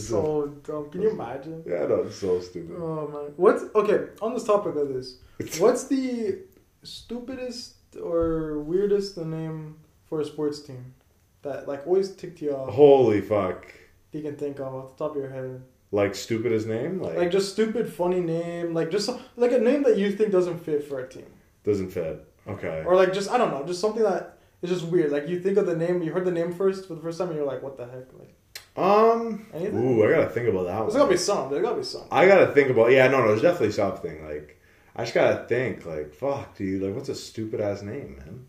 [0.00, 0.90] So dumb.
[0.90, 1.62] Can you imagine?
[1.66, 2.76] yeah, no, it's so stupid.
[2.78, 3.32] Oh man.
[3.36, 5.18] What's okay on this topic of this?
[5.58, 6.38] What's the
[6.82, 10.94] stupidest or weirdest the name for a sports team
[11.42, 12.72] that like always ticked you off?
[12.72, 13.66] Holy fuck.
[14.12, 15.62] You can think of off the top of your head.
[15.94, 17.00] Like, stupid as name?
[17.00, 18.74] Like, Like just stupid, funny name.
[18.74, 21.26] Like just like a name that you think doesn't fit for a team,
[21.62, 22.26] doesn't fit.
[22.48, 22.82] Okay.
[22.86, 25.12] or like just I don't know, just something that is just weird.
[25.12, 27.28] Like you think of the name, you heard the name first for the first time,
[27.28, 28.06] and you're like, what the heck?
[28.18, 28.34] Like
[28.76, 29.78] Um, Anything?
[29.78, 31.02] ooh, I gotta think about that there's one.
[31.02, 31.50] gotta be some.
[31.50, 32.02] There's gotta be some.
[32.10, 34.26] I gotta think about, yeah, no, no, there's definitely something.
[34.26, 34.60] Like,
[34.96, 38.46] I just gotta think, like, fuck, dude, like, what's a stupid ass name, man?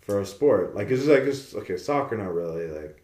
[0.00, 0.74] For a sport.
[0.74, 2.66] Like, it's just like, it's, okay, soccer, not really.
[2.68, 3.01] Like,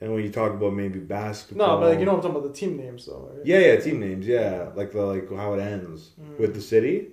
[0.00, 1.66] and when you talk about maybe basketball.
[1.68, 3.30] No, but like you know what I'm talking about the team names though.
[3.32, 3.46] Right?
[3.46, 4.70] Yeah, yeah, team names, yeah.
[4.74, 6.38] Like the like how it ends Mm.
[6.38, 7.08] with the city.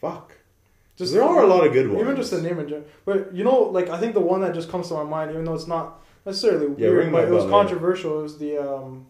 [0.00, 0.32] Fuck.
[0.96, 2.00] Just There are a lot of good ones.
[2.00, 2.86] Even just the name in general.
[3.04, 5.44] But you know, like I think the one that just comes to my mind, even
[5.44, 8.18] though it's not necessarily Yeah, weird, but it was controversial.
[8.20, 9.06] It was the um,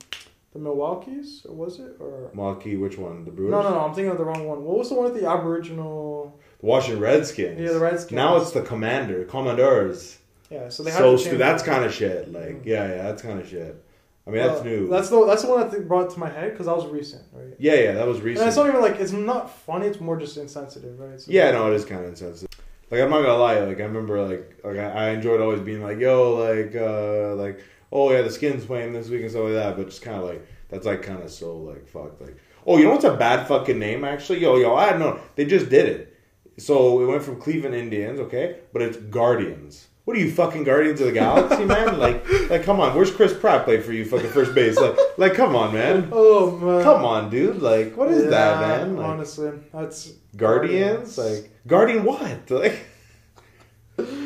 [0.53, 1.97] the Milwaukee's, or was it?
[1.99, 3.25] Or Milwaukee, which one?
[3.25, 3.51] The Brewers?
[3.53, 3.81] no, no, no.
[3.81, 4.65] I'm thinking of the wrong one.
[4.65, 6.39] What was the one with the Aboriginal?
[6.61, 7.61] The Washington Redskins.
[7.61, 8.13] Yeah, the Redskins.
[8.17, 10.18] Now it's the Commander, Commanders.
[10.51, 12.33] Yeah, so they had So change that's kind of shit.
[12.33, 12.67] Like, Mm.
[12.67, 13.83] yeah, yeah, that's kind of shit.
[14.27, 14.89] I mean, that's Uh, new.
[14.89, 17.23] That's the that's the one that th- brought to my head because that was recent,
[17.33, 17.55] right?
[17.59, 18.49] yeah, yeah, that was And recent.
[18.49, 19.87] it's not even like it's not funny.
[19.87, 21.19] It's more just insensitive, right?
[21.21, 22.49] So Yeah, no, it is kind of insensitive.
[22.91, 25.83] Like I'm not gonna lie, like I remember, like like I, I enjoyed always being
[25.83, 27.61] like, yo, like uh like
[27.93, 30.25] oh yeah, the skins playing this week and stuff like that, but just kind of
[30.25, 33.47] like that's like kind of so like fuck like oh you know what's a bad
[33.49, 36.15] fucking name actually yo yo I don't know they just did it
[36.59, 39.88] so it went from Cleveland Indians okay but it's Guardians.
[40.09, 41.99] What are you fucking Guardians of the Galaxy, man?
[41.99, 42.95] Like, like, come on.
[42.95, 44.81] Where's Chris Pratt play for you, fucking first base?
[44.81, 46.09] Like, like, come on, man.
[46.13, 46.83] Oh man.
[46.83, 47.61] Come on, dude.
[47.61, 48.97] Like, what is that, man?
[48.97, 51.19] Like, honestly, that's Guardians?
[51.19, 52.51] Like Guardian what?
[52.51, 52.79] Like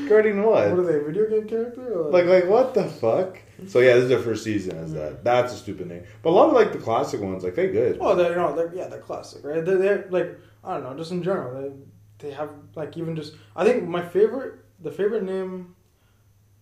[0.09, 0.71] Guardian what?
[0.71, 1.05] what are they?
[1.05, 1.93] Video game character?
[1.93, 3.39] Or Like like what the fuck?
[3.67, 5.25] So yeah, this is their first season as that.
[5.25, 6.05] That's a stupid name.
[6.23, 7.99] But a lot of like the classic ones, like they good.
[7.99, 9.65] Well, they're no, they're yeah, they're classic, right?
[9.65, 13.35] They're, they're like I don't know, just in general, they they have like even just
[13.57, 15.75] I think my favorite the favorite name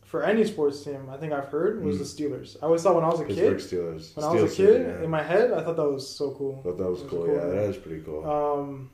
[0.04, 1.98] for any sports team I think I've heard was Mm.
[2.00, 2.56] the Steelers.
[2.62, 4.16] I always thought when I was a Pittsburgh kid, Steelers.
[4.16, 5.04] when I was a kid, City, yeah.
[5.04, 6.60] in my head, I thought that was so cool.
[6.62, 7.24] thought that was was cool.
[7.26, 7.56] cool, Yeah, man.
[7.56, 8.24] that is pretty cool.
[8.28, 8.90] Um,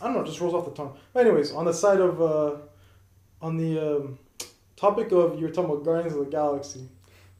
[0.00, 0.96] I don't know, just rolls off the tongue.
[1.12, 2.56] But anyways, on the side of uh,
[3.42, 4.18] on the um,
[4.76, 6.88] topic of you're talking about Guardians of the Galaxy,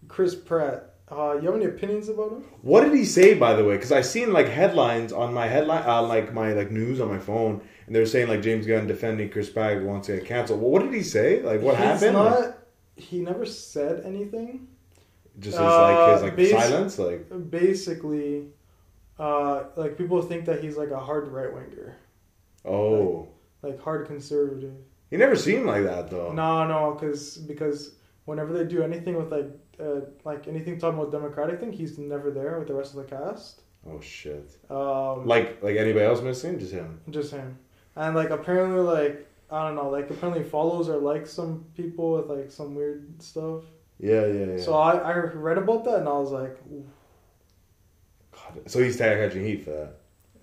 [0.08, 0.91] Chris Pratt.
[1.14, 2.44] Uh, you have any opinions about him?
[2.62, 3.75] What did he say, by the way?
[3.77, 7.18] Because I seen like headlines on my headline, uh, like my like news on my
[7.18, 10.61] phone, and they were saying like James Gunn defending Chris Pratt wants to get canceled.
[10.62, 11.42] Well, what did he say?
[11.42, 12.14] Like what He's happened?
[12.14, 12.55] Not, Like,
[12.96, 14.68] he never said anything.
[15.38, 16.98] just his uh, like his like basi- silence.
[16.98, 18.48] Like Basically,
[19.18, 21.96] uh, like people think that he's like a hard right winger,
[22.64, 23.29] oh,
[23.62, 24.75] like hard conservative.
[25.11, 26.33] he never seemed like that though.
[26.33, 29.46] No, no, because because whenever they do anything with like
[29.80, 33.16] uh, like anything talking about Democratic thing, he's never there with the rest of the
[33.16, 33.62] cast.
[33.88, 34.56] Oh shit!
[34.70, 36.58] Um, Like like anybody else missing?
[36.58, 37.00] Just him.
[37.11, 37.58] just him,
[37.96, 42.26] and like apparently like I don't know, like apparently follows or likes some people with
[42.30, 43.64] like some weird stuff.
[43.98, 44.58] Yeah, yeah, yeah.
[44.62, 46.85] So I, I read about that and I was like, ooh,
[48.32, 49.94] God, so he's tag catching heat for that.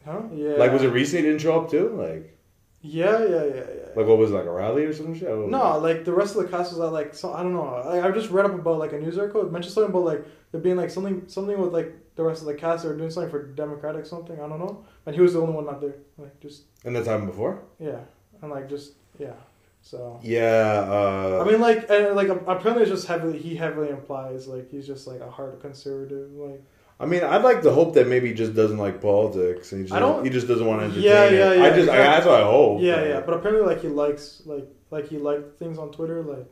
[0.05, 0.21] huh?
[0.33, 0.51] Yeah.
[0.51, 1.23] Like, was it recent?
[1.23, 1.89] He didn't show up too.
[1.89, 2.37] Like,
[2.81, 3.85] Yeah, yeah, yeah, yeah.
[3.95, 5.27] like what was it, like a rally or some shit?
[5.29, 7.67] No, like the rest of the cast was at like so I don't know.
[7.67, 9.41] I, I just read up about like a news article.
[9.45, 12.47] It mentioned something about like there being like something something with like the rest of
[12.47, 12.83] the cast.
[12.83, 14.35] They were doing something for Democratic something.
[14.39, 14.85] I don't know.
[15.05, 15.95] And he was the only one not there.
[16.17, 17.63] Like just In the time before.
[17.79, 17.99] yeah,
[18.41, 19.33] and like just yeah.
[19.81, 20.85] So Yeah.
[20.87, 24.87] Uh, I mean like and like apparently it's just heavily he heavily implies like he's
[24.87, 26.61] just like a hard conservative like
[27.01, 29.85] I mean, I'd like to hope that maybe he just doesn't like politics and he
[29.85, 31.97] just, I don't- he just doesn't want to entertain Yeah, yeah, yeah, I just, I,
[31.97, 32.81] that's what I hope.
[32.81, 33.19] yeah yeah.
[33.21, 36.45] But apparently like he likes like like he liked things on Twitter like.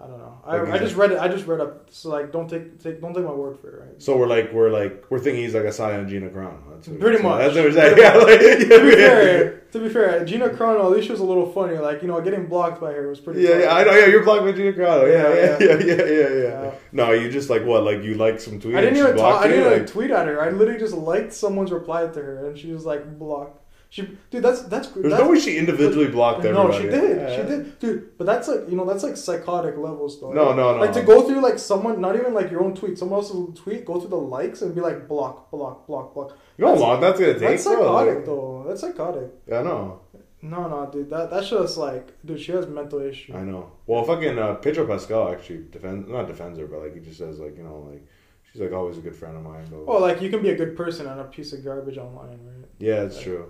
[0.00, 0.40] I don't know.
[0.44, 1.18] I, Like I he's just read it.
[1.20, 1.88] I just read up.
[1.90, 3.80] So like, don't take take don't take my word for it.
[3.80, 4.02] Right?
[4.02, 6.58] So we're like, we're like, we're thinking he's like a silent Gina Carano.
[6.68, 7.38] That's Pretty much.
[7.38, 7.96] That's what we're saying.
[8.04, 11.20] Yeah, like, yeah, to be fair, to be fair, Gina Carano, at least she was
[11.20, 11.78] a little funny.
[11.78, 13.42] Like you know, getting blocked by her was pretty.
[13.42, 13.62] Yeah, funny.
[13.62, 13.92] yeah, I know.
[13.92, 15.06] Yeah, you're blocked by Gina Carano.
[15.08, 16.62] Yeah, yeah, Yeah, yeah, yeah, yeah, yeah.
[16.64, 16.74] Yeah.
[16.90, 17.84] No, you just like what?
[17.84, 18.74] Like you like some tweet.
[18.74, 19.42] I didn't even talk.
[19.42, 20.42] I didn't even like, tweet at her.
[20.42, 23.60] I literally just liked someone's reply to her, and she was like blocked.
[23.94, 26.72] She, dude, that's that's There's that's, no way she individually blocked No, everybody.
[26.72, 27.16] No, she did.
[27.16, 27.36] Yeah.
[27.36, 28.18] She did, dude.
[28.18, 30.32] But that's like you know that's like psychotic levels though.
[30.32, 30.80] No, no, no.
[30.80, 33.84] Like to go through like someone, not even like your own tweet, someone else's tweet,
[33.84, 36.36] go through the likes and be like block, block, block, block.
[36.58, 37.40] You know how That's- long that's gonna take?
[37.42, 38.64] That's psychotic Like, though.
[38.66, 39.30] That's psychotic.
[39.52, 40.00] I know.
[40.42, 41.08] No, no, dude.
[41.10, 42.40] That that shit's like, dude.
[42.40, 43.36] She has mental issues.
[43.36, 43.70] I know.
[43.86, 47.38] Well, fucking uh, Pedro Pascal actually defends, not defends her, but like he just says
[47.38, 48.04] like you know like
[48.50, 49.66] she's like always a good friend of mine.
[49.66, 49.84] Blah.
[49.86, 52.68] Oh, like you can be a good person and a piece of garbage online, right?
[52.80, 53.48] Yeah, it's true.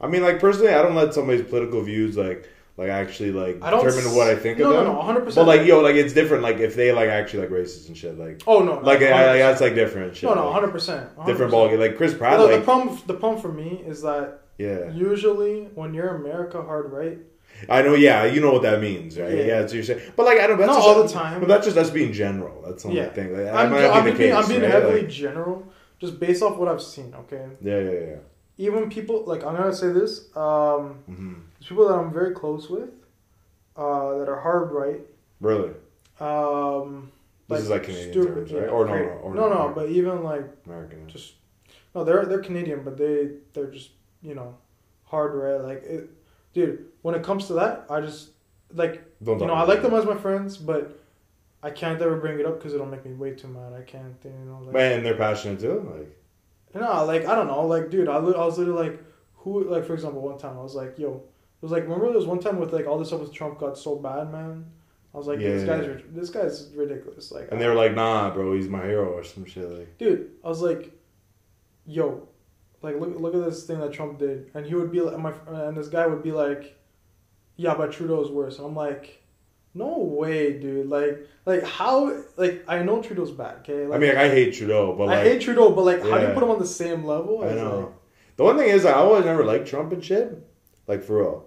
[0.00, 3.70] I mean, like personally, I don't let somebody's political views like like actually like I
[3.70, 5.14] don't determine what I think no, of no, them.
[5.16, 5.34] no, 100%.
[5.34, 6.42] But like yo, like it's different.
[6.44, 9.34] Like if they like actually like racist and shit, like Oh no, no like I,
[9.34, 10.28] I, that's like different shit.
[10.28, 11.78] no, no, hundred percent, different ballgame.
[11.80, 15.64] Like Chris Pratt, The, like the problem, the problem for me is that yeah, usually
[15.74, 17.18] when you're America hard right,
[17.68, 17.94] I know.
[17.94, 19.30] Yeah, you know what that means, right?
[19.32, 19.42] Yeah.
[19.44, 20.12] Yeah, that's what you're saying.
[20.16, 20.58] But like I don't.
[20.58, 21.40] That's Not all the time.
[21.40, 22.62] But that's just us being general.
[22.64, 23.08] That's the only Yeah.
[23.10, 23.36] thing.
[23.36, 24.70] Like, I'm, I'm, be being, case, I'm being right?
[24.70, 25.66] heavily Like, general,
[25.98, 27.14] just based off what I've seen.
[27.14, 28.16] Okay, yeah, yeah, yeah.
[28.58, 32.68] Even people like I'm gonna say this, um, hmm there's people that I'm very close
[32.70, 32.90] with,
[33.76, 35.00] uh, that are hard right.
[35.40, 35.70] Really,
[36.20, 37.10] Um,
[37.48, 38.62] This is like Canadian stupid, terms, right?
[38.64, 39.74] yeah, Or no, no, or no, no, no, no.
[39.74, 41.08] but even like American.
[41.08, 41.34] just
[41.94, 43.90] no, they're they're Canadian, but they they're just
[44.22, 44.56] you know
[45.04, 45.60] hard right.
[45.64, 46.10] Like, it,
[46.52, 48.30] dude, when it comes to that, I just
[48.74, 50.98] like Don't you know I like them as my friends, but
[51.62, 53.72] I can't ever bring it up because it'll make me way too mad.
[53.72, 54.60] I can't, you know.
[54.64, 55.90] Like, Man, they're passionate too.
[55.96, 56.16] Like,
[56.74, 59.04] No, like I don't know, like dude, I, li- I was literally like,
[59.36, 62.16] who, like for example, one time I was like, yo, it was like remember there
[62.16, 64.66] was one time with like all this stuff with Trump got so bad, man.
[65.14, 65.76] I was like, this Yeah.
[65.78, 69.08] guy's rid- this guy's ridiculous, like, and they were like, "Nah, bro, he's my hero"
[69.12, 69.64] or some shit.
[69.70, 70.92] Like, dude, I was like,
[71.86, 72.28] yo,
[72.82, 75.32] like look look at this thing that Trump did, and he would be like, my
[75.46, 76.78] and this guy would be like,
[77.56, 79.22] yeah, but Trudeau's worse, and I'm like.
[79.78, 80.88] No way, dude!
[80.88, 81.94] Like, like how?
[82.36, 83.58] Like, I know Trudeau's bad.
[83.60, 86.02] Okay, like, I mean, like, I hate Trudeau, but like, I hate Trudeau, but like,
[86.02, 87.42] how do you put him on the same level?
[87.44, 87.78] I know.
[87.78, 87.88] like-
[88.36, 90.28] The one thing is, I always never liked Trump and shit,
[90.86, 91.46] like for real.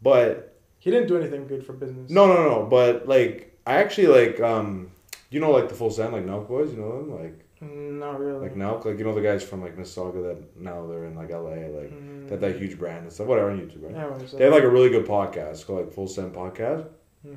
[0.00, 2.10] But he didn't do anything good for business.
[2.10, 2.66] no, no, no.
[2.68, 4.90] But like, I actually like, um,
[5.30, 6.72] you know, like the Full Send, like Nelk boys.
[6.72, 8.40] You know them, like Not really.
[8.40, 11.30] like Nelk, like you know the guys from like Mississauga that now they're in like
[11.30, 12.28] LA, like Mm.
[12.28, 13.28] that that huge brand and stuff.
[13.28, 13.94] Whatever on YouTube, right?
[13.94, 16.86] Anyways, They have like a really good podcast called like Full Send Podcast.
[17.24, 17.34] Hmm.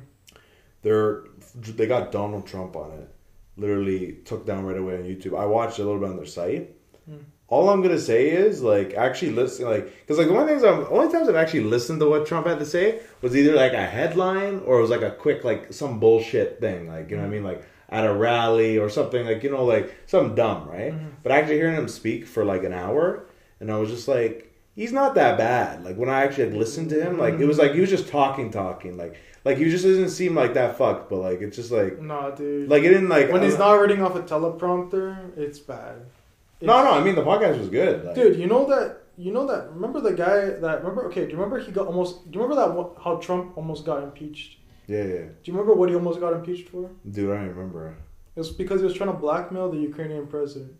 [0.82, 3.08] They're they got Donald Trump on it.
[3.56, 5.38] Literally took down right away on YouTube.
[5.38, 6.76] I watched a little bit on their site.
[7.08, 7.16] Hmm.
[7.48, 10.84] All I'm gonna say is like actually listen like because like the only things I'm
[10.90, 13.86] only times I've actually listened to what Trump had to say was either like a
[13.86, 17.28] headline or it was like a quick like some bullshit thing like you know what
[17.28, 20.92] I mean like at a rally or something like you know like something dumb right
[20.92, 21.10] Mhm.
[21.22, 23.26] but actually hearing him speak for like an hour
[23.60, 26.90] and I was just like he's not that bad like when I actually like, listened
[26.90, 29.84] to him like it was like he was just talking talking like like he just
[29.84, 32.68] doesn't seem like that fucked but like it's just like no, dude.
[32.70, 35.96] like it didn't like when he's don't- reading off a teleprompter, it's bad.
[36.60, 38.36] no It's- no I mean the podcast was good like, dude.
[38.38, 38.88] You know that.
[39.18, 39.72] You know that.
[39.72, 40.76] Remember the guy that.
[40.82, 41.06] Remember.
[41.06, 41.22] Okay.
[41.24, 42.30] Do you remember he got almost.
[42.30, 43.02] Do you remember that?
[43.02, 44.58] How Trump almost got impeached.
[44.86, 45.24] Yeah, yeah.
[45.42, 46.90] Do you remember what he almost got impeached for?
[47.10, 47.96] Dude, I don't remember.
[48.34, 50.72] It was because he was trying to blackmail the Ukrainian president.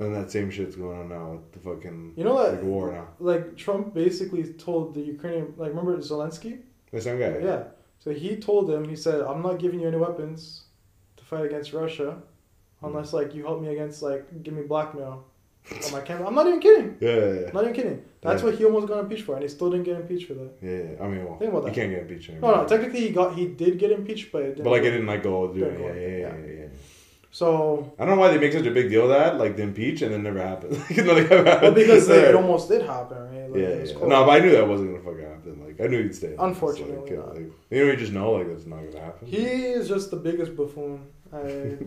[0.00, 2.90] And that same shit's going on now with the fucking You know that like, war
[2.92, 3.08] now.
[3.18, 6.52] like Trump basically told the Ukrainian like remember Zelensky?
[6.90, 7.38] The same guy.
[7.50, 7.62] Yeah.
[7.98, 10.62] So he told him, he said, I'm not giving you any weapons
[11.18, 12.08] to fight against Russia
[12.82, 15.16] unless like you help me against like give me blackmail
[15.84, 16.26] on my camera.
[16.28, 16.96] I'm not even kidding.
[17.06, 17.46] Yeah, yeah, yeah.
[17.48, 17.98] I'm not even kidding.
[18.22, 18.46] That's Yeah.
[18.46, 20.50] what he almost got impeached for, and he still didn't get impeached for that.
[20.62, 21.04] Yeah, yeah.
[21.04, 21.74] I mean, well, Think about that.
[21.74, 22.56] can't get impeached No, anymore.
[22.62, 25.06] no, technically he got he did get impeached, but it didn't But like, it didn't
[25.12, 25.70] like go do it.
[25.76, 26.68] Didn't Yeah, yeah, yeah, yeah.
[27.32, 29.62] So I don't know why they make such a big deal of that, like the
[29.62, 30.72] impeach, and then never happened.
[30.90, 31.74] Nothing ever well, happened.
[31.76, 33.50] because it almost did happen, right?
[33.50, 34.06] Like, yeah, yeah.
[34.06, 35.64] No, but I knew that wasn't gonna fucking happen.
[35.64, 36.34] Like I knew he'd stay.
[36.38, 37.38] Unfortunately like, like,
[37.70, 39.28] you know, you just know like that's not gonna happen.
[39.28, 41.06] He is just the biggest buffoon.
[41.32, 41.38] I,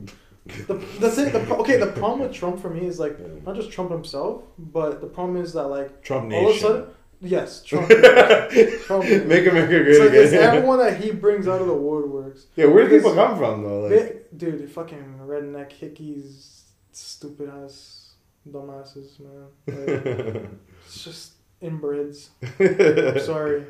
[0.68, 3.28] the the thing, the okay, the problem with Trump for me is like Yeah.
[3.46, 6.62] not just Trump himself, but the problem is that like Trump all of a Nation.
[6.68, 6.86] sudden,
[7.24, 7.88] yes, Trump.
[7.90, 10.44] Trump Make America great so it's again.
[10.56, 12.46] everyone that he brings out of the woodworks.
[12.56, 13.82] yeah, where do because- people come from though?
[13.82, 16.62] Like, They- dude, fucking redneck hickeys,
[16.92, 18.14] stupid ass
[18.48, 19.48] dumbasses, man.
[19.68, 20.50] Like,
[20.86, 22.30] it's just inbreds.
[22.60, 23.66] I'm sorry.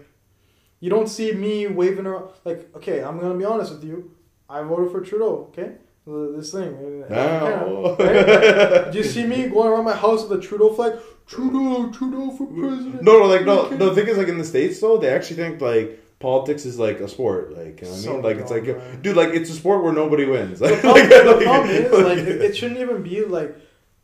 [0.79, 2.29] You don't see me waving around.
[2.43, 4.11] Like, okay, I'm gonna be honest with you.
[4.49, 5.47] I voted for Trudeau.
[5.51, 5.75] Okay,
[6.05, 7.05] this thing.
[7.09, 7.95] No.
[7.97, 8.91] right?
[8.91, 10.99] Do you see me going around my house with a Trudeau flag?
[11.25, 13.01] Trudeau, Trudeau for president.
[13.01, 13.61] No, no, like no.
[13.61, 13.77] Okay.
[13.77, 16.99] The thing is, like in the states, though, they actually think like politics is like
[16.99, 17.51] a sport.
[17.57, 18.21] Like, you know what I mean?
[18.23, 19.01] Like it's like, man.
[19.01, 20.59] dude, like it's a sport where nobody wins.
[20.59, 23.55] The Like, problem, like- the problem is, like, it, it shouldn't even be like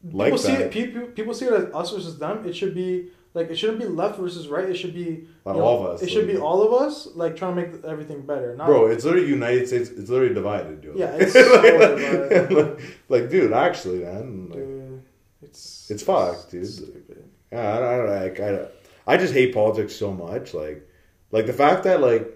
[0.04, 0.62] people Like see that.
[0.62, 0.72] it.
[0.72, 2.46] People, people see it as us versus them.
[2.48, 4.68] It should be like it shouldn't be left versus right.
[4.68, 6.02] It should be Like, know, all of us.
[6.02, 8.56] It should like- be all of us like trying to make everything better.
[8.56, 9.90] Not, Bro, it's literally United States.
[9.90, 10.96] It's literally divided, dude.
[10.98, 12.52] Yeah, it's so divided.
[12.52, 15.04] like, like, dude, actually, man, like, dude,
[15.42, 16.68] it's It's fucked, dude.
[16.68, 17.24] Stupid.
[17.52, 18.70] yeah, I don't, I don't like, I, don't-
[19.08, 20.54] I just hate politics so much.
[20.54, 20.88] Like,
[21.32, 22.36] like the fact that like,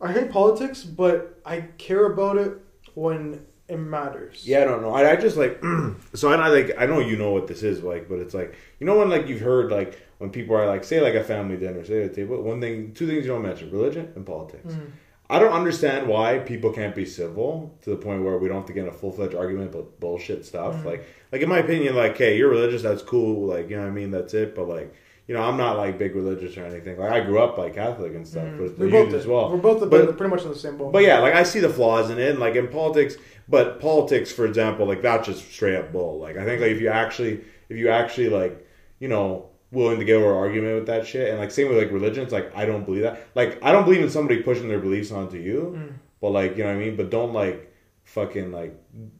[0.00, 2.52] I hate politics, but I care about it
[2.94, 4.44] when it matters.
[4.46, 4.90] yeah, I don't know.
[4.94, 5.60] I, I just like,
[6.14, 8.54] so I, I like, I know you know what this is like, but it's like,
[8.80, 11.56] you know when like you've heard like when people are like, say like a family
[11.58, 14.72] dinner, say at a table, one thing, two things you don't mention: religion and politics.
[14.72, 14.90] Mm.
[15.30, 18.66] I don't understand why people can't be civil to the point where we don't have
[18.66, 20.74] to get in a full fledged argument about bullshit stuff.
[20.76, 20.84] Mhm.
[20.86, 23.46] Like, like in my opinion, like, hey, you're religious, that's cool.
[23.46, 24.10] Like, you know what I mean?
[24.10, 24.54] That's it.
[24.54, 24.94] But like,
[25.26, 26.96] you know, I'm not like big religious or anything.
[26.98, 28.56] Like, I grew up like Catholic and stuff, Mm.
[28.58, 29.50] but we you both as well.
[29.50, 30.92] We're both But- pretty much on the same boat.
[30.92, 33.16] But yeah, like I see the flaws in it, and like in politics.
[33.50, 36.18] But politics, for example, like that's just straight up bull.
[36.18, 38.66] Like I think like if you actually, if you actually like,
[38.98, 41.78] you know, willing to get over an argument with that shit, and like same with
[41.78, 43.20] like religion, it's like I don't believe that.
[43.34, 45.74] Like I don't believe in somebody pushing their beliefs onto you.
[45.76, 45.92] Mm.
[46.20, 46.96] But like, you know what I mean?
[46.96, 47.72] But don't like
[48.04, 48.74] fucking like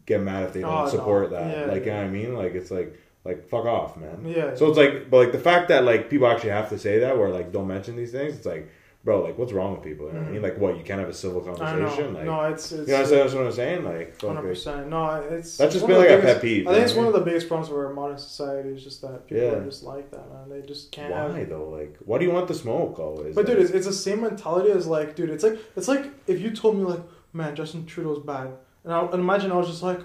[0.06, 0.90] get mad if they don't Oh, no.
[0.90, 1.56] support that.
[1.56, 2.34] Yeah, like, you know what I mean?
[2.34, 4.24] Like it's like like fuck off, man.
[4.24, 4.54] Yeah.
[4.54, 7.16] So it's like but like the fact that like people actually have to say that
[7.18, 8.68] where like don't mention these things, it's like,
[9.08, 10.06] bro, like what's wrong with people?
[10.08, 10.40] You know what I mean?
[10.40, 10.48] Mm.
[10.48, 12.12] Like what, you can't have a civil conversation?
[12.12, 13.22] Like no, it's it's you know what I'm saying?
[13.22, 13.84] That's what I'm saying?
[13.84, 14.88] Like Hundred percent.
[14.88, 16.68] No, it's That's just been like the a pet peeve.
[16.68, 19.26] I think it's one of the biggest problems of our modern society is just that
[19.26, 19.52] people Yeah.
[19.52, 20.50] are just like that, man.
[20.50, 21.14] They just can't.
[21.14, 21.70] have- Why though?
[21.70, 23.34] Like why do you want the smoke always?
[23.34, 26.04] But Like, dude, it's, it's the same mentality as like, dude, it's like it's like
[26.26, 27.00] if you told me like,
[27.32, 28.48] man, Justin Trudeau's bad,
[28.84, 30.00] and I and imagine I was just like,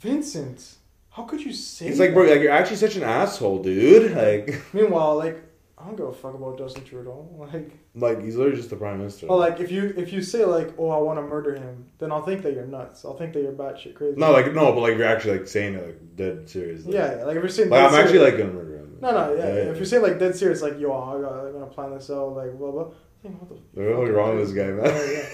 [0.00, 0.78] Vincent,
[1.10, 1.86] how could you say?
[1.86, 4.16] it's like bro, like you're actually such an asshole, dude.
[4.16, 5.40] Like Meanwhile, like,
[5.78, 7.28] I don't give a fuck about Justin Trudeau.
[7.52, 9.26] Like, like he's literally just the prime minister.
[9.28, 12.10] oh, like if you if you say like, oh, I want to murder him, then
[12.10, 13.04] I'll think that you're nuts.
[13.04, 14.18] I'll think that you're batshit crazy.
[14.18, 16.86] no, like no, but like you're actually like saying it like dead serious.
[16.86, 18.98] Like, yeah, yeah, like if you're saying Like dead I'm actually like gonna murder him.
[19.00, 19.46] No, no, yeah.
[19.46, 19.70] Yeah, yeah.
[19.70, 22.34] If you're saying like dead serious, like yo, I got, I'm gonna plan this out,
[22.34, 22.82] like blah blah.
[22.84, 24.86] I think, what the There's nothing wrong with this guy, man.
[24.86, 25.28] Oh, yeah,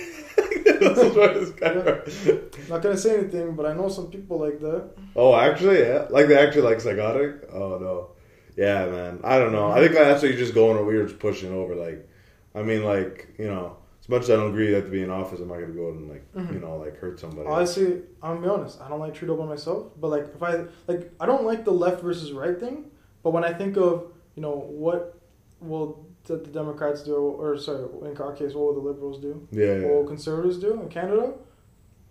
[0.67, 0.89] yeah.
[0.89, 2.69] What's wrong with this guy.
[2.69, 4.91] Not gonna say anything, but I know some people like that.
[5.15, 7.49] Oh, actually, yeah, like they actually like psychotic.
[7.53, 8.11] Oh no,
[8.57, 9.21] yeah, man.
[9.23, 9.71] I don't know.
[9.71, 9.81] I mm-hmm.
[9.81, 10.85] think that's what you're just going.
[10.85, 11.77] We were just pushing over.
[11.77, 12.09] Like,
[12.55, 15.11] I mean, like you know, as much as I don't agree that to be in
[15.11, 16.55] office, I'm not gonna go out and like Mhm.
[16.55, 17.49] you know like hurt somebody.
[17.49, 18.81] Honestly, I'm gonna be honest.
[18.81, 21.73] I don't like Trudeau by myself, but like if I like, I don't like the
[21.73, 22.91] left versus right thing.
[23.23, 25.19] But when I think of you know what
[25.61, 29.47] will the, the Democrats do, or sorry, in our case, what will the Liberals do?
[29.51, 31.33] yeah, What will conservatives do in Canada?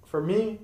[0.05, 0.59] For me,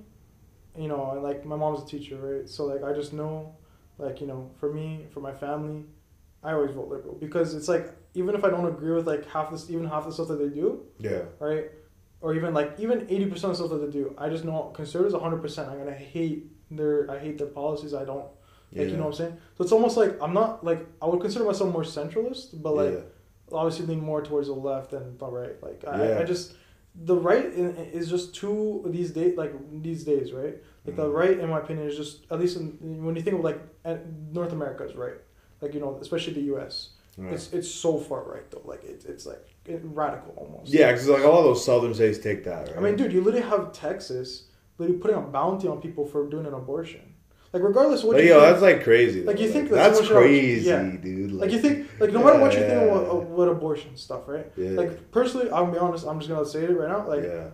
[0.76, 2.48] you know, like my mom's a teacher, right?
[2.48, 3.54] So like I just know,
[3.98, 5.84] like you know, for me, for my family,
[6.42, 9.50] I always vote Liberal because it's like even if I don't agree with like half
[9.50, 11.22] this, even half the stuff that they do, yeah.
[11.40, 11.66] right?
[12.20, 15.14] Or even like even eighty percent of stuff that they do, I just know conservatives
[15.14, 15.68] hundred percent.
[15.68, 17.92] I'm gonna hate their I hate their policies.
[17.92, 18.26] I don't
[18.72, 19.36] like you know what I'm saying.
[19.56, 22.92] So it's almost like I'm not like I would consider myself more centralist, but like
[22.94, 23.00] yeah.
[23.52, 25.62] obviously lean more towards the left than the right.
[25.62, 26.18] Like I, Yeah.
[26.20, 26.54] I just
[26.94, 29.52] the right is just too these days like
[29.82, 30.56] these days right.
[30.86, 31.14] Like the Mhm.
[31.14, 33.60] right, in my opinion, is just at least in, when you think of like
[34.32, 35.18] North America's right,
[35.60, 36.90] like you know especially the U.S.
[37.16, 37.30] Yeah.
[37.30, 38.62] It's it's so far right though.
[38.64, 40.72] Like it's it's like it, radical almost.
[40.72, 42.68] Yeah, because like all those southern states take that.
[42.68, 42.76] Right?
[42.76, 44.44] I mean, dude, you literally have Texas
[44.78, 47.14] literally putting a bounty on people for doing an abortion.
[47.52, 49.22] Like regardless of what Like, you yo, think, that's like crazy.
[49.22, 50.82] Like, you think that that's someone crazy, yeah.
[50.82, 51.32] dude.
[51.32, 52.94] like you think like no matter what you think Yeah.
[52.96, 54.50] of, of what abortion stuff, right?
[54.56, 54.70] Yeah.
[54.70, 56.04] Like personally, I'll be honest.
[56.06, 57.06] I'm just gonna say it right now.
[57.06, 57.50] Like yeah.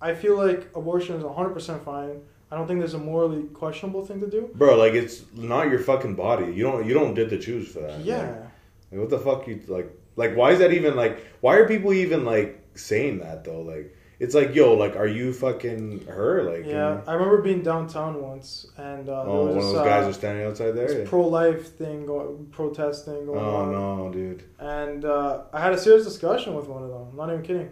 [0.00, 2.22] I feel like abortion is 100 percent fine.
[2.50, 4.48] I don't think there's a morally questionable thing to do.
[4.54, 6.46] Bro, like it's not your fucking body.
[6.46, 8.00] You don't you don't get to choose for that.
[8.00, 8.46] Yeah.
[8.94, 11.92] Like, what the fuck you like like why is that even like why are people
[11.92, 13.60] even like saying that though?
[13.62, 16.44] Like it's like yo, like are you fucking her?
[16.44, 20.04] Like Yeah, I remember being downtown once, and uh, Oh, one of this, those guys
[20.04, 20.86] uh, are standing outside there.
[20.86, 24.44] this pro-life thing going, protesting going Oh on, Oh no, dude.
[24.60, 27.08] and uh, I had a serious discussion with one of them.
[27.10, 27.70] I'm not even kidding.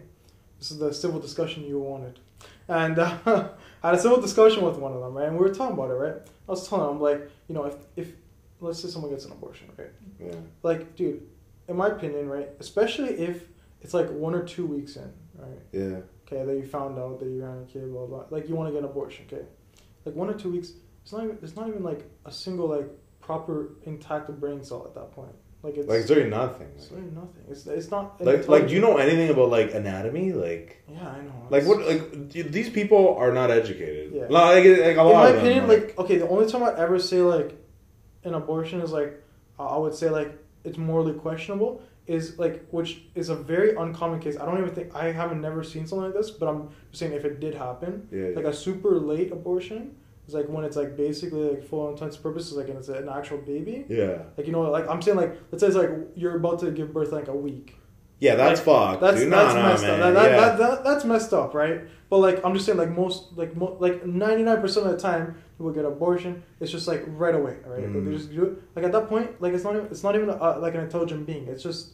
[0.59, 2.19] This is the civil discussion you wanted,
[2.69, 3.17] and uh,
[3.83, 5.29] I had a civil discussion with one of them, right?
[5.29, 6.15] And we were talking about it, right?
[6.49, 8.09] I was telling him like, you know, if if
[8.63, 9.91] let's say someone gets an abortion, right?
[10.21, 10.35] Yeah.
[10.63, 11.23] Like, dude,
[11.69, 12.49] in my opinion, right?
[12.61, 13.45] Especially if
[13.81, 15.59] it's like one or two weeks in, right?
[15.73, 15.99] Yeah.
[16.27, 18.25] okay, that you found out that you're having a kid, blah blah.
[18.31, 19.45] Like you want to get an abortion, okay?
[20.05, 22.89] Like one or two weeks, it's not even it's not even like a single like
[23.21, 25.35] proper intact brain cell at that point.
[25.63, 26.69] Like it's Like it's really nothing.
[26.77, 27.45] it's really nothing.
[27.49, 30.33] It's it's not Like like do you know anything about like anatomy?
[30.33, 31.47] Like Yeah, I know.
[31.51, 34.13] like what like these people are not educated.
[34.13, 34.23] Yeah.
[34.29, 36.99] Like, like a In my of them, opinion, like okay, the only time I ever
[36.99, 37.57] say like
[38.25, 39.23] an abortion is like
[39.59, 40.33] I would say like
[40.65, 44.37] it's morally questionable is like which is a very uncommon case.
[44.37, 47.25] I don't even think I haven't never seen something like this, but I'm saying if
[47.25, 49.95] it did happen, yeah, like a super late abortion
[50.27, 53.09] is like when it's like basically like full intents and purposes like and it's an
[53.09, 54.19] actual baby yeah.
[54.37, 56.93] like you know like i'm saying like let's say it's like you're about to give
[56.95, 57.75] birth like a week
[58.21, 59.01] Yeah, that's Like, fucked.
[59.01, 59.33] that's dude.
[59.33, 60.37] that's messed up that, that, yeah.
[60.41, 63.77] that, that, that's messed up right but like i'm just saying like most like mo-
[63.81, 68.05] like 99% of the time people get abortion it's just like right away right Mm.
[68.05, 70.29] they just do it like at that point like it's not even it's not even
[70.29, 71.93] a, like an intelligent being it's just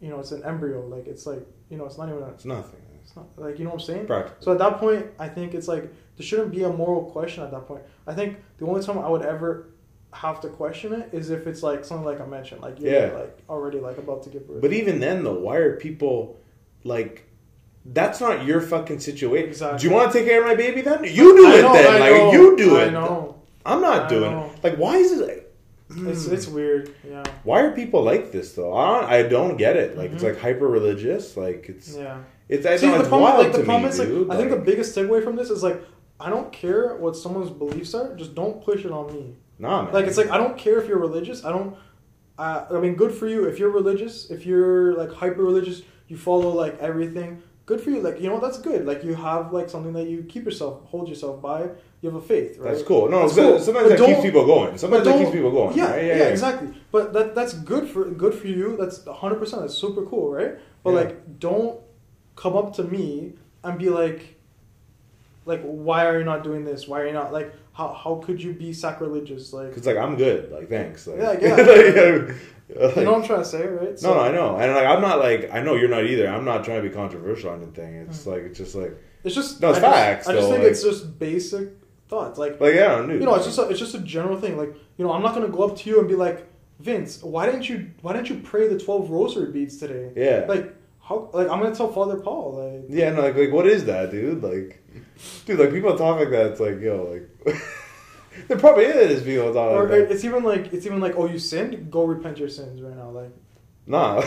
[0.00, 2.44] you know it's an embryo like it's like you know it's not even a, it's
[2.44, 2.80] nothing.
[3.02, 4.36] it's not like you know what i'm saying Practical.
[4.44, 5.84] so at that point, I think it's like
[6.16, 7.82] there shouldn't be a moral question at that point.
[8.06, 9.66] I think the only time I would ever
[10.12, 13.12] have to question it is if it's like something like I mentioned, like you're Yeah.
[13.22, 14.60] like already like about to give birth.
[14.60, 16.36] But even then, though, why are people
[16.84, 17.14] like?
[17.84, 19.48] That's not your fucking situation.
[19.48, 19.78] Exactly.
[19.78, 20.82] Do you want to take care of my baby?
[20.82, 21.62] Then you do I it.
[21.62, 22.88] know, then I like know, you do it.
[22.88, 23.36] I know.
[23.64, 24.50] I'm not I doing know.
[24.54, 24.64] it.
[24.64, 25.26] Like, why is it?
[25.26, 25.36] Like,
[26.12, 26.34] It's Hmm.
[26.34, 26.94] it's weird.
[27.08, 27.24] Yeah.
[27.42, 28.72] why are people like this though?
[28.76, 29.96] I don't, I don't get it.
[29.98, 30.28] Like it's Mhm.
[30.34, 31.36] like hyper religious.
[31.36, 32.18] Like it's Yeah.
[32.48, 34.30] it's I See, know the it's problem, like the problem me, is like dude.
[34.30, 35.82] I think the biggest takeaway from this is like
[36.20, 38.14] I don't care what someone's beliefs are.
[38.14, 39.34] Just don't push it on me.
[39.58, 39.92] nah, man.
[39.92, 41.44] Like it's like I don't care if you're religious.
[41.44, 41.74] I don't.
[42.38, 44.30] I I mean, good for you if you're religious.
[44.30, 47.42] If you're like hyper religious, you follow like everything.
[47.66, 48.00] Good for you.
[48.00, 48.84] Like you know that's good.
[48.86, 51.68] Like you have like something that you keep yourself, hold yourself by.
[52.02, 52.72] You have a faith, right?
[52.72, 53.08] that's cool.
[53.10, 53.58] No, That's cool.
[53.60, 54.78] sometimes But that keeps people going.
[54.78, 55.76] Sometimes that keeps people going.
[55.76, 56.04] Yeah, right?
[56.04, 56.68] yeah, exactly.
[56.90, 58.76] But that that's good for good for you.
[58.78, 59.62] That's hundred percent.
[59.62, 60.54] That's super cool, right?
[60.82, 60.96] But Yeah.
[61.00, 61.78] like, don't
[62.36, 64.36] come up to me and be like,
[65.44, 66.88] like, why are you not doing this?
[66.88, 67.52] Why are you not like?
[67.72, 69.52] How how could you be sacrilegious?
[69.52, 70.50] Like, Cause like I'm good.
[70.50, 71.06] Like thanks.
[71.06, 71.54] Like, Yeah, yeah.
[71.54, 72.36] like,
[72.96, 74.00] you know what I'm trying to say, right?
[74.02, 76.28] No, no, I know, and like I'm not like I know you're not either.
[76.28, 77.94] I'm not trying to be controversial or anything.
[77.96, 78.30] It's Hmm.
[78.30, 80.62] like it's just like It's just No, it's I just- facts, I just though, think
[80.64, 81.68] like- it's just basic
[82.08, 82.38] thoughts.
[82.38, 83.20] Like like yeah, dude.
[83.20, 84.56] you know, it's just a, it's just a general thing.
[84.56, 86.46] Like you know, I'm not gonna go up to you and be like,
[86.80, 90.10] Vince, why didn't you why didn't you pray the twelve rosary beads today?
[90.16, 93.10] yeah, Like how like I'm gonna tell Father Paul like yeah.
[93.12, 94.42] No, like like what is that, dude?
[94.42, 94.82] Like,
[95.44, 96.46] dude, like people talk like that.
[96.52, 97.04] It's like yo,
[97.44, 97.54] like
[98.48, 101.38] there probably is people talk or like it's even like it's even like oh you
[101.38, 103.30] sinned go repent your sins right now like
[103.86, 104.22] Nah.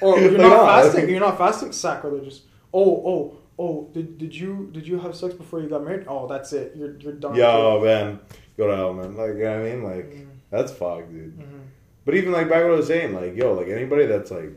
[0.00, 0.66] or you're Like, not nah.
[0.82, 5.34] fasting you're not fasting sacrilegious oh oh oh did, did you did you have sex
[5.34, 8.20] before you got married oh that's it you're you're done Yo, man,
[8.56, 9.16] go to hell, man.
[9.16, 9.82] Like, you know what I mean?
[9.84, 10.26] Like, Mhm.
[10.50, 11.36] that's fucked, dude.
[11.38, 11.62] Mhm.
[12.04, 14.52] But even like back what I was saying, like, yo, like anybody that's like,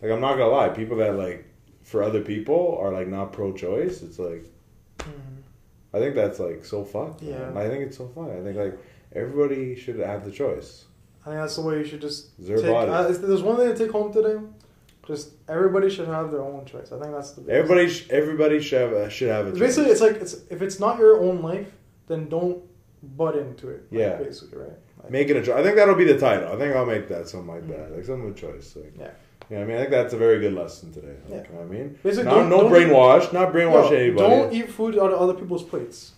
[0.00, 1.44] like I'm not gonna lie, people that like
[1.82, 4.02] for other people are like not pro-choice.
[4.02, 4.46] It's like
[5.00, 5.35] Mhm.
[5.96, 7.22] I think that's like so fucked.
[7.22, 7.38] Yeah.
[7.50, 7.56] man.
[7.56, 8.30] I think it's so fucked.
[8.30, 8.78] I think like
[9.14, 10.84] everybody should have the choice.
[11.24, 12.70] I think that's the way you should just It's their take.
[12.70, 12.90] body.
[12.90, 14.36] Uh, there's one thing to take home today.
[15.06, 16.90] Just everybody should have their own choice.
[16.92, 17.40] I think that's the.
[17.42, 19.60] biggest- Everybody, sh- everybody should have a, should have a choice.
[19.60, 21.70] Basically, it's like it's if it's not your own life,
[22.08, 22.62] then don't
[23.02, 23.84] butt into it.
[23.90, 24.16] like, Yeah.
[24.16, 24.70] Basically, right.
[25.02, 25.54] Like, making a choice.
[25.56, 26.48] I think that'll be the title.
[26.52, 28.74] I think I'll make that something like that, like something with choice.
[28.74, 29.10] Like, Yeah.
[29.50, 29.60] Yeah.
[29.60, 31.14] I mean, I think that's a very good lesson today.
[31.28, 31.50] Like, Yeah.
[31.52, 34.28] you know I mean, Basically, no, don't- no don't- brainwash, not brainwash Yo, anybody.
[34.28, 36.12] Don't eat food out of other people's plates.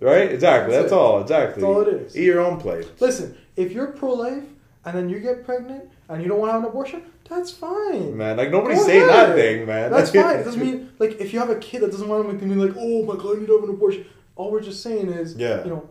[0.00, 0.30] right?
[0.32, 0.72] Exactly.
[0.72, 1.20] That's That's, all.
[1.22, 1.62] Exactly.
[1.62, 2.16] That's all it is.
[2.16, 2.90] Eat your own plate.
[3.00, 4.42] Listen, if you're pro-life
[4.84, 8.16] and then you get pregnant and you don't want to have an abortion, that's fine.
[8.16, 9.28] Man, like nobody's Go saying ahead.
[9.30, 9.90] that thing, man.
[9.92, 10.40] That's fine.
[10.40, 12.74] It doesn't mean like if you have a kid that doesn't want to be like,
[12.78, 14.04] oh my god, I need to have an abortion.
[14.36, 15.62] All we're just saying is, Yeah.
[15.64, 15.88] you know,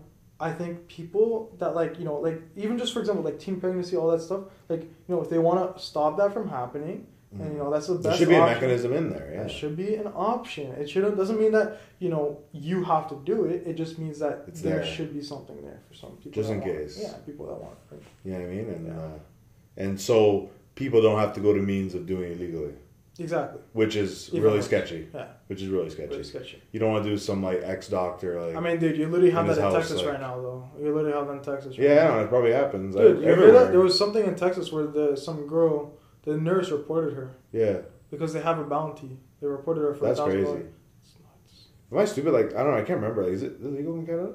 [0.50, 1.30] I think people
[1.60, 4.42] that like you know like even just for example like teen pregnancy all that stuff
[4.72, 7.00] like you know if they want to stop that from happening
[7.42, 8.04] and you know that's the best.
[8.04, 9.28] There should be a mechanism in there.
[9.34, 9.42] Yeah.
[9.44, 10.66] That should be an option.
[10.82, 11.68] It shouldn't doesn't mean that
[12.04, 13.60] you know you have to do it.
[13.70, 14.86] It just means that It's there there.
[14.94, 16.34] should be something there for some people.
[16.40, 16.66] Just in it.
[16.72, 16.94] case.
[17.02, 17.96] Yeah, people that want it.
[17.96, 18.04] Right?
[18.26, 18.68] You know what I mean?
[18.76, 19.02] And Yeah.
[19.04, 20.18] uh, and so
[20.82, 22.76] people don't have to go to means of doing it legally,
[23.20, 23.62] Exactly.
[23.74, 24.66] which is Even really worse.
[24.66, 25.08] sketchy.
[25.14, 25.28] Yeah.
[25.48, 26.10] Which is really sketchy.
[26.10, 26.64] Really sketchy.
[26.72, 28.56] You don't want to do some like ex doctor like.
[28.56, 30.68] I mean, dude, you literally have that in house, Texas like- right now, though.
[30.80, 31.78] You literally have that in Texas.
[31.78, 32.16] Right yeah, I now.
[32.18, 32.96] know, it probably happens.
[32.96, 33.72] Dude, I- you heard that?
[33.72, 35.94] There was something in Texas where the some girl,
[36.24, 39.20] the nurse reported her yeah, because they have a bounty.
[39.42, 40.24] They reported her for that's $1,000.
[40.26, 40.66] crazy.
[41.04, 41.68] It's nuts.
[41.92, 42.34] Am I stupid?
[42.34, 42.78] Like I don't know.
[42.78, 43.24] I can't remember.
[43.24, 44.34] Like, is it illegal in Canada?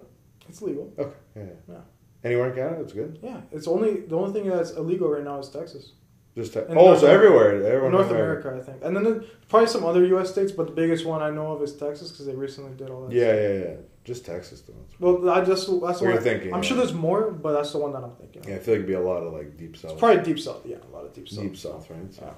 [0.48, 0.92] It's legal.
[0.98, 1.16] Okay.
[1.34, 1.42] Yeah.
[1.68, 1.80] Yeah.
[2.24, 3.18] Anywhere in Canada, it's good.
[3.22, 5.92] Yeah, it's only the only thing that's illegal right now is Texas.
[6.38, 7.26] Just te- oh, North so America.
[7.26, 10.30] everywhere, everyone North America, I think, and then probably some other U.S.
[10.30, 13.08] states, but the biggest one I know of is Texas because they recently did all
[13.08, 13.12] that.
[13.12, 13.76] Yeah, yeah, yeah.
[14.04, 14.74] Just Texas though.
[15.00, 16.12] Well, I just that's the What one.
[16.12, 16.54] you're thinking?
[16.54, 16.68] I'm yeah.
[16.68, 18.44] sure there's more, but that's the one that I'm thinking.
[18.48, 19.92] Yeah, I feel like it'd be a lot of like deep south.
[19.92, 20.64] It's probably deep south.
[20.64, 21.42] Yeah, a lot of deep south.
[21.42, 22.14] deep south, right?
[22.14, 22.32] So- Yeah.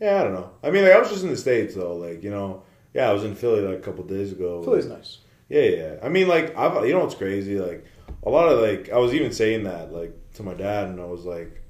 [0.00, 0.50] Yeah, I don't know.
[0.64, 1.94] I mean, like I was just in the states though.
[1.94, 4.62] Like you know, yeah, I was in Philly like a couple days ago.
[4.64, 5.18] Philly's nice.
[5.48, 5.94] Yeah, yeah.
[6.02, 7.60] I mean, like I've you know what's crazy?
[7.60, 7.84] Like
[8.24, 11.04] a lot of like I was even saying that like to my dad, and I
[11.04, 11.61] was like,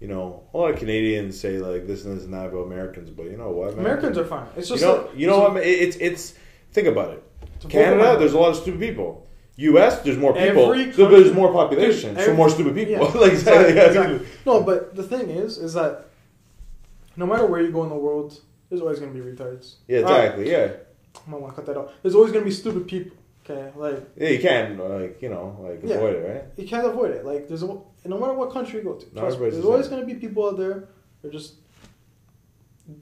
[0.00, 3.10] you know, a lot of Canadians say like this and this and that about Americans,
[3.10, 3.76] but you know what?
[3.76, 3.84] man?
[3.84, 4.46] Americans are fine.
[4.56, 5.62] It's You just know, a- you know what?
[5.64, 6.34] It's it's
[6.72, 7.22] think about it.
[7.56, 9.26] it's a vocal Canada, there's a lot of stupid people.
[9.56, 10.00] U.S.
[10.02, 12.92] There's more people, Every so there's more population, Dude, so more stupid people.
[12.94, 14.26] Yeah, like exactly, yeah, exactly.
[14.46, 16.04] No, but the thing is, is that
[17.16, 19.74] no matter where you go in the world, there's always gonna be retards.
[19.88, 20.48] Yeah, exactly.
[20.48, 20.74] Yeah,
[21.26, 21.92] I might want to cut that out.
[22.02, 23.16] There's always gonna be stupid people.
[23.50, 24.28] Okay, like yeah.
[24.28, 25.96] You can like you know like Yeah.
[25.96, 26.44] avoid it, right?
[26.56, 27.24] you can't avoid it.
[27.24, 30.04] Like there's a, no matter what country you go to, trust me, there's always gonna
[30.06, 30.88] be people out there.
[31.22, 31.54] They're just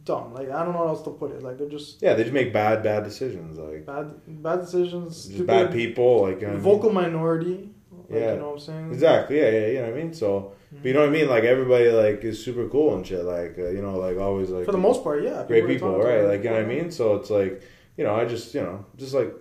[0.05, 0.35] dumb.
[0.35, 1.43] Like I don't know how else to put it.
[1.43, 5.15] Like they're just Yeah, they just make bad bad decisions, like bad, bad decisions.
[5.15, 6.63] just stupid, bad people, like you know what I mean?
[6.63, 7.71] vocal minority.
[7.91, 8.33] Like, Yeah.
[8.35, 8.93] you know what I'm saying?
[8.93, 9.39] Exactly.
[9.41, 9.67] Yeah, yeah.
[9.67, 10.13] You know what I mean.
[10.15, 11.29] So, but you know what I mean.
[11.29, 13.25] Like everybody, like is super cool and shit.
[13.25, 15.45] Like uh, you know, like always, like For the most part, yeah.
[15.47, 16.23] great people, right?
[16.25, 16.91] Like you know what I mean.
[16.91, 17.63] So it's like
[17.97, 19.33] you know, I just you know, just like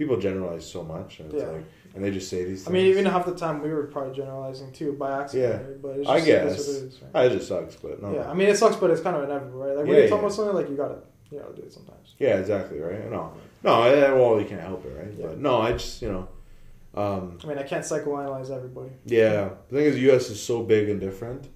[0.00, 1.50] people generalize so much, and it's Yeah.
[1.50, 2.64] like, and they just say these.
[2.64, 2.68] Things.
[2.68, 5.62] I mean, even half the time we were probably generalizing too by accident.
[5.68, 5.74] Yeah.
[5.82, 6.52] But it's just, I guess.
[6.68, 7.26] it is, right?
[7.26, 8.14] It just sucks, but no.
[8.14, 9.76] Yeah, I mean it sucks, but it's kind of inevitable, right?
[9.76, 10.26] Like when Yeah, you talk yeah.
[10.26, 10.98] about something, like you gotta,
[11.30, 12.14] you gotta do it sometimes.
[12.18, 12.78] Yeah, exactly.
[12.80, 13.10] Right.
[13.10, 13.32] No,
[13.62, 13.82] no.
[13.82, 15.12] eh, Well, you can't help it, right?
[15.18, 15.26] Yeah.
[15.26, 16.28] But no, I just you know,
[16.94, 18.90] um, I mean, I can't psychoanalyze everybody.
[19.04, 19.50] yeah.
[19.68, 20.30] The thing is, the U.S.
[20.30, 21.48] is so big and different.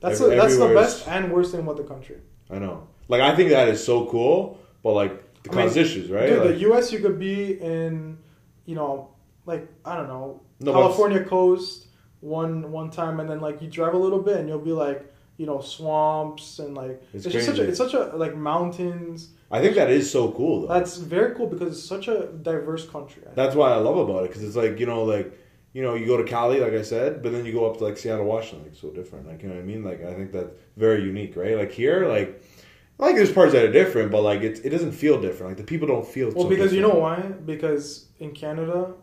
[0.00, 2.16] That's Every- the, that's the best and worst thing about the country.
[2.50, 2.88] I know.
[3.08, 5.12] Like I think that is so cool, but like
[5.50, 6.28] I mean, cause issues, right?
[6.28, 6.92] Dude, Like, the U.S.
[6.92, 8.18] you could be in,
[8.64, 9.10] you know,
[9.44, 11.86] like I don't know, No, California coast
[12.20, 15.12] one one time, and then like you drive a little bit, and you'll be like,
[15.36, 19.30] you know, swamps and like It's it's, just such a it's such a like mountains.
[19.50, 20.74] I think that is so cool though.
[20.74, 23.22] That's very cool because it's such a diverse country.
[23.34, 25.38] That's what I love about it because it's like you know like
[25.72, 27.84] you know you go to Cali like I said, but then you go up to
[27.84, 29.28] like Seattle, Washington, like so different.
[29.28, 29.84] Like you know what I mean?
[29.84, 31.56] Like I think that's very unique, right?
[31.56, 32.42] Like here, like
[32.98, 35.50] like there's parts that are different, but like it it doesn't feel different.
[35.50, 36.30] Like the people don't feel.
[36.32, 37.20] Well, so because you know why?
[37.20, 38.94] Because in Canada,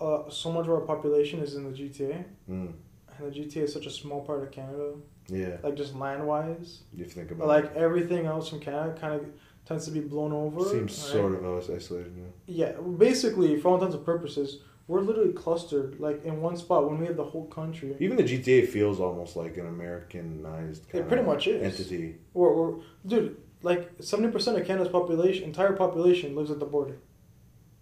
[0.00, 2.72] uh, so much of our population is in the GTA, Mm,
[3.18, 4.94] and the GTA is such a small part of Canada,
[5.28, 6.80] yeah, like just land wise.
[6.94, 9.26] you think But about like everything else from Canada kind of
[9.66, 10.64] tends to be blown over.
[10.64, 11.12] Seems right?
[11.12, 12.12] sort of isolated.
[12.16, 12.66] Yeah.
[12.66, 14.60] Yeah, basically, for all intents and purposes,
[14.90, 17.94] we're literally clustered like in one spot when we have the whole country.
[18.00, 21.62] Even the GTA feels almost like an Americanized kind It pretty much is.
[21.80, 22.16] entity.
[22.34, 22.74] We're, we're,
[23.06, 26.96] dude, like seventy percent of Canada's population, entire population, lives at the border.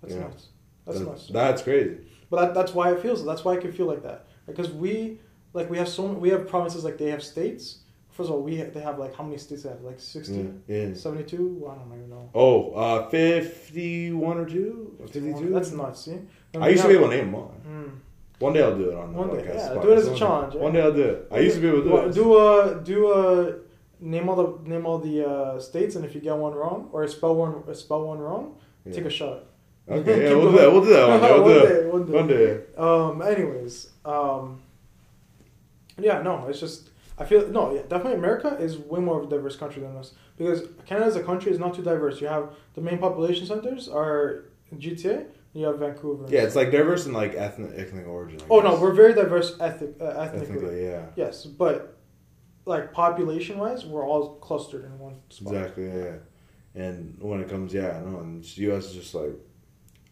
[0.02, 0.20] That's Yeah.
[0.20, 0.48] nuts.
[0.84, 1.26] That's That- nuts.
[1.28, 1.96] That's crazy.
[2.30, 3.24] But that, that's why it feels.
[3.24, 4.26] That's why I can feel like that.
[4.46, 5.18] Because we,
[5.54, 7.64] like, we have so we have provinces like they have states.
[8.10, 9.80] First of all, we have, they have like how many states they have?
[9.82, 10.86] Like 60, Yeah.
[10.88, 10.94] yeah.
[10.94, 11.66] 72?
[11.70, 12.28] I don't even know.
[12.34, 14.96] Oh, uh, 51 or 2?
[15.00, 15.50] 52?
[15.54, 16.00] That's nuts.
[16.04, 16.18] See,
[16.60, 17.54] I used to be able to name them all.
[17.68, 17.90] Mm.
[18.38, 19.54] One day I'll do it on the One day, podcast.
[19.54, 19.82] yeah, spot.
[19.82, 20.54] do it as a challenge.
[20.54, 21.28] One day I'll do it.
[21.30, 22.14] I used to be able to do Well, it.
[22.14, 23.54] do a do a
[24.00, 27.06] name all the name all the uh, states, and if you get one wrong or
[27.08, 28.92] spell one spell one wrong, Yeah.
[28.92, 29.44] take a shot.
[29.90, 30.72] Okay, yeah, we'll do that.
[30.72, 31.86] We'll do that one day.
[31.90, 32.36] We'll do One it.
[32.36, 32.46] day,
[32.76, 33.02] one day.
[33.02, 33.22] One day.
[33.22, 33.22] Um.
[33.22, 33.90] Anyways.
[34.04, 34.60] Um.
[35.98, 36.22] Yeah.
[36.22, 36.46] No.
[36.48, 36.90] It's just.
[37.18, 37.74] I feel no.
[37.74, 37.82] Yeah.
[37.88, 41.22] Definitely, America is way more of a diverse country than us because Canada as a
[41.22, 42.20] country is not too diverse.
[42.20, 44.44] You have the main population centers are
[44.76, 45.26] GTA.
[45.54, 46.26] You have Vancouver.
[46.28, 48.40] Yeah, it's like diverse in like ethnic ethnic origin.
[48.42, 50.56] I Oh no, we're very diverse ethnic, uh, ethnically.
[50.56, 51.06] ethnically, yeah.
[51.16, 51.96] Yes, but
[52.66, 55.54] like population wise, we're all clustered in one spot.
[55.54, 56.16] Exactly, yeah.
[56.74, 58.86] And when it comes, yeah, no, and the U.S.
[58.86, 59.32] is just like,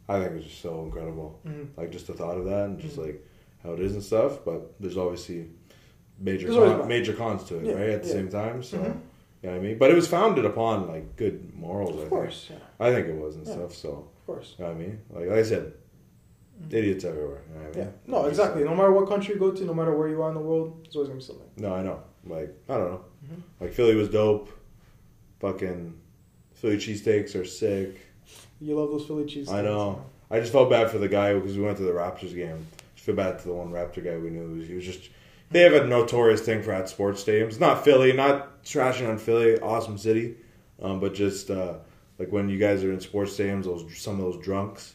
[0.09, 1.39] I think it's just so incredible.
[1.47, 1.69] Mhm.
[1.77, 3.07] Like just the thought of that, and just Mhm.
[3.07, 3.27] like
[3.63, 4.45] how it is and stuff.
[4.45, 5.51] But there's obviously
[6.19, 6.89] major con- cons.
[6.89, 7.91] major cons to it, Yeah, right?
[7.91, 8.15] At the yeah.
[8.15, 8.85] same time, so Mhm.
[8.85, 8.91] you
[9.51, 9.79] know what I mean.
[9.79, 12.01] But it was founded upon like good morals.
[12.01, 12.69] I Of course, yeah, think.
[12.81, 13.53] I think it was and Yeah.
[13.53, 13.75] stuff.
[13.75, 14.55] So of course.
[14.59, 15.73] you know what I mean, like, like I said,
[16.71, 17.43] idiots everywhere.
[17.49, 17.91] You know I Yeah.
[18.07, 18.65] No, exactly.
[18.65, 20.81] No matter what country you go to, no matter where you are in the world,
[20.85, 21.47] there's always gonna be something.
[21.59, 22.01] No, I know.
[22.27, 23.01] Like I don't know.
[23.25, 23.41] Mhm.
[23.61, 24.51] Like Philly was dope.
[25.41, 25.95] Fucking
[26.55, 27.97] Philly cheesesteaks are sick.
[28.61, 29.53] You love those Philly cheesesteaks.
[29.53, 30.03] I know.
[30.31, 32.67] I just felt bad for the guy because we went to the Raptors game.
[32.95, 34.61] Just feel bad to the one Raptor guy we knew.
[34.63, 35.11] He was just.
[35.53, 37.61] They have a notorious thing for at sports stadiums.
[37.61, 40.35] Not Philly, not trashing on Philly, awesome city,
[40.83, 41.75] um, but just uh,
[42.19, 44.95] like when you guys are in sports stadiums, those some of those drunks,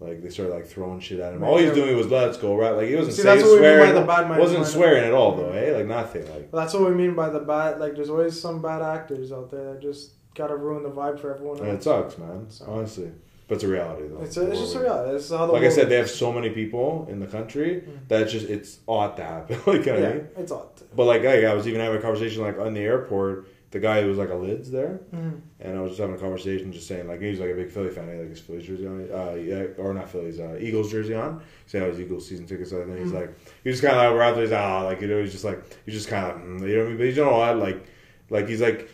[0.00, 1.42] like they started like throwing shit at him.
[1.44, 1.74] All he's yeah.
[1.74, 2.72] doing was let's go right.
[2.72, 3.94] Like he wasn't See, saying that's what we mean by swearing.
[3.94, 5.52] the bad mind- wasn't swearing at all though.
[5.52, 5.76] Eh?
[5.76, 6.28] Like nothing.
[6.30, 7.78] Like But that's what we mean by the bad.
[7.80, 11.32] Like, there's always some bad actors out there that just gotta ruin the vibe for
[11.34, 12.46] everyone and it sucks, man.
[12.48, 13.12] So- Honestly,
[13.46, 14.22] but it's a reality though.
[14.22, 15.14] It's, a, it's just a reality.
[15.16, 18.08] It's how the Like I said, they have so many people in the country Mm.
[18.08, 19.56] that it's just it's odd to happen.
[19.66, 20.28] like you know what I yeah, mean?
[20.38, 20.68] it's odd.
[20.96, 23.46] But like, like, I was even having a conversation like on the airport.
[23.74, 25.40] The guy who was like a lids there, Mm.
[25.58, 27.90] and I was just having a conversation, just saying like he's like a big Philly
[27.90, 28.04] fan.
[28.04, 31.14] He had, like his Phillies jersey on, uh, yeah, or not Phillies, uh, Eagles jersey
[31.14, 31.42] on.
[31.66, 33.20] Saying how his Eagles season tickets, and then he's Mm.
[33.20, 33.30] like,
[33.64, 35.94] he was kind of like rather he's ah, like you know, he's just like he's
[35.96, 36.98] just kind of mm, you know what I mean.
[36.98, 37.80] But you know what, like,
[38.30, 38.88] like he's like,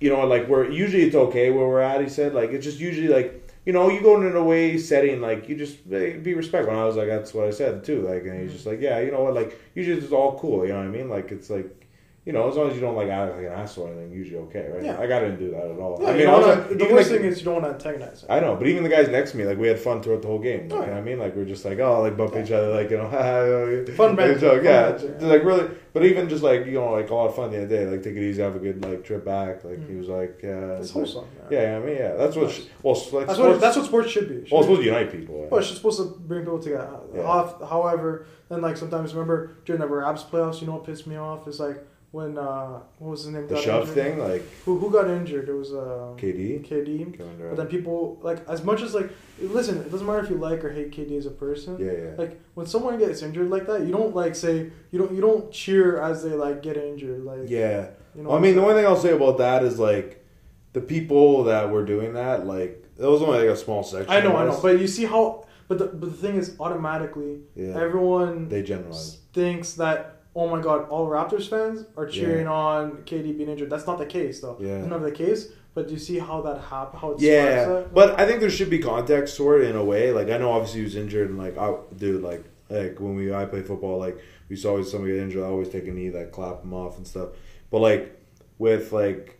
[0.00, 2.00] you know, like we're usually it's okay where we're at.
[2.00, 3.42] He said like it's just usually like.
[3.66, 6.70] You know, you go in an away setting, like you just eh, be respectful.
[6.72, 8.02] And I was like, that's what I said too.
[8.02, 9.34] Like, and he's just like, yeah, you know what?
[9.34, 10.64] Like, usually it's all cool.
[10.64, 11.08] You know what I mean?
[11.10, 11.85] Like, it's like,
[12.26, 14.40] you know, as long as you don't like act like an asshole or anything, usually
[14.46, 14.82] okay, right?
[14.82, 14.98] Yeah.
[15.00, 15.96] I got didn't do that at all.
[16.02, 17.70] Yeah, I mean, I wanna- like, the worst like- thing is you don't want to
[17.88, 18.24] antagonize.
[18.24, 18.26] It.
[18.30, 20.28] I know, but even the guys next to me, like we had fun throughout the
[20.28, 20.68] whole game.
[20.68, 20.94] Like, Oh, you yeah.
[20.94, 21.18] what I mean?
[21.20, 23.08] Like we're just like, oh, like bump each other, like you know,
[23.96, 25.08] Fun like, banter, joke, fun yeah, banter.
[25.12, 25.70] Just, like really.
[25.92, 27.86] But even just like you know, like a lot of fun the other day.
[27.86, 29.64] Like take it easy, have a good like trip back.
[29.64, 29.98] Like he Mm.
[30.00, 32.46] was like, yeah, like- yeah, yeah, I mean, yeah, that's what.
[32.46, 32.54] Nice.
[32.56, 34.34] sh- well, like That's sports, what that's what sports should be.
[34.34, 35.36] It well, it's supposed to unite people.
[35.42, 35.46] yeah.
[35.48, 36.88] Well, it's supposed to bring people together.
[37.14, 37.22] Yeah.
[37.22, 41.16] However- However, then like sometimes remember during the Raps playoffs, you know what pissed me
[41.16, 41.78] off is like
[42.16, 43.46] when uh what was his name?
[43.46, 45.48] the got shove thing, like Who who got injured?
[45.50, 46.66] It was uh KD.
[46.66, 47.18] KD.
[47.50, 50.64] But then people like as much as like listen, it doesn't matter if you like
[50.64, 51.76] or hate KD as a person.
[51.78, 52.14] Yeah, yeah.
[52.16, 55.52] Like when someone gets injured like that, you don't like say you don't you don't
[55.52, 57.22] cheer as they like get injured.
[57.22, 57.90] Like yeah.
[58.14, 58.30] you know.
[58.30, 60.24] Well, I mean, the only thing I'll say about that is like
[60.72, 64.10] the people that were doing that, like it was only like a small section.
[64.10, 65.44] I know, I know, but you see how.
[65.68, 69.18] But the but the thing is, automatically yeah, everyone they generalize.
[69.32, 73.70] thinks that oh my god, all Raptors fans are cheering on KD being injured.
[73.70, 74.58] That's not the case though.
[74.60, 74.80] Yeah.
[74.80, 75.48] It's not the case.
[75.74, 77.00] But do you see how that happened?
[77.00, 80.12] How it Yeah, but I think there should be context to it in a way.
[80.12, 83.34] Like I know obviously he was injured, and like I, dude, like like when we
[83.34, 84.18] I play football, like
[84.48, 86.96] we saw always somebody get injured, I always take a knee, like clap him off
[86.96, 87.30] and stuff.
[87.70, 88.18] But like
[88.58, 89.38] with like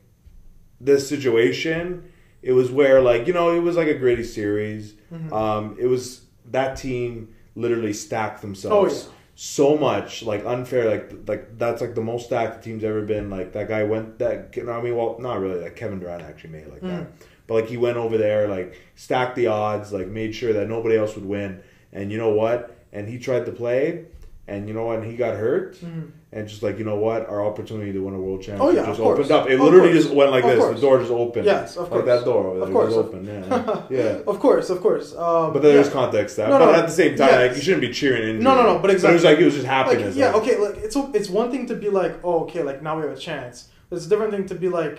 [0.80, 2.10] this situation,
[2.42, 4.94] it was where like you know it was like a gritty series.
[5.12, 5.32] Mhm.
[5.32, 8.74] Um, it was that team literally stacked themselves.
[8.74, 9.12] Oh, yeah.
[9.38, 13.28] So much like unfair, like like that's like the most stacked the team's ever been.
[13.28, 14.56] Like that guy went that.
[14.56, 15.60] you know I mean, well, not really.
[15.60, 17.06] Like Kevin Durant actually made it like that,
[17.46, 20.96] but like he went over there, like stacked the odds, like made sure that nobody
[20.96, 21.60] else would win.
[21.92, 22.74] And you know what?
[22.94, 24.06] And he tried to play,
[24.48, 25.00] and you know what?
[25.00, 26.12] And he got hurt, Mhm.
[26.36, 28.86] And just like you know what, our opportunity to win a world Oh, championship yeah,
[28.86, 29.48] just opened up.
[29.48, 30.04] It Of literally course.
[30.04, 30.58] just went like Of this.
[30.60, 30.74] course.
[30.80, 31.44] The door just opened.
[31.46, 32.04] Yes, of like course.
[32.06, 32.88] that door over there Of course.
[32.94, 33.24] was open.
[33.26, 34.18] Yeah, yeah.
[34.32, 35.14] Of course, of course.
[35.14, 35.92] Um, But there's yeah.
[35.92, 36.48] context that.
[36.50, 37.40] No, but no, at the same time, yes.
[37.48, 38.42] like you shouldn't be cheering in.
[38.42, 39.10] No, no, no, but exactly.
[39.12, 40.56] it was like it was just like yeah, like, okay.
[40.58, 43.22] Like it's it's one thing to be like, oh, okay, like now we have a
[43.30, 43.68] chance.
[43.90, 44.96] It's a different thing to be like,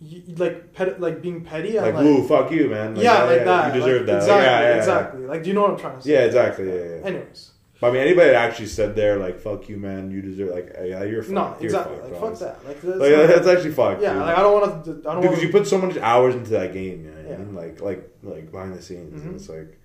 [0.00, 2.96] y- like pet, like being petty and Like, like, woo, fuck you, man.
[2.96, 3.74] yeah, like that.
[3.74, 4.16] You deserve like, that.
[4.16, 4.76] Exactly, yeah, yeah, yeah.
[4.76, 5.20] exactly.
[5.26, 6.12] Like, do you know what I'm trying to say?
[6.12, 6.66] Yeah, exactly.
[6.68, 7.06] Yeah, yeah.
[7.08, 7.50] Anyways,
[7.84, 10.74] But I mean, anybody that actually said there, like, fuck you, man, you deserve, like,
[10.86, 11.34] yeah, you're fucked.
[11.34, 11.96] no, You're exactly.
[11.98, 12.66] fucked, like, fuck that.
[12.66, 14.00] Like, that's Like, that's actually fucked.
[14.00, 14.22] yeah, dude.
[14.22, 14.90] like I don't want to.
[14.90, 17.36] I don't because want you put so much hours into that game, you know Yeah.
[17.36, 17.54] mean?
[17.54, 19.36] Like, like, like behind the scenes, and Mhm.
[19.36, 19.78] it's like,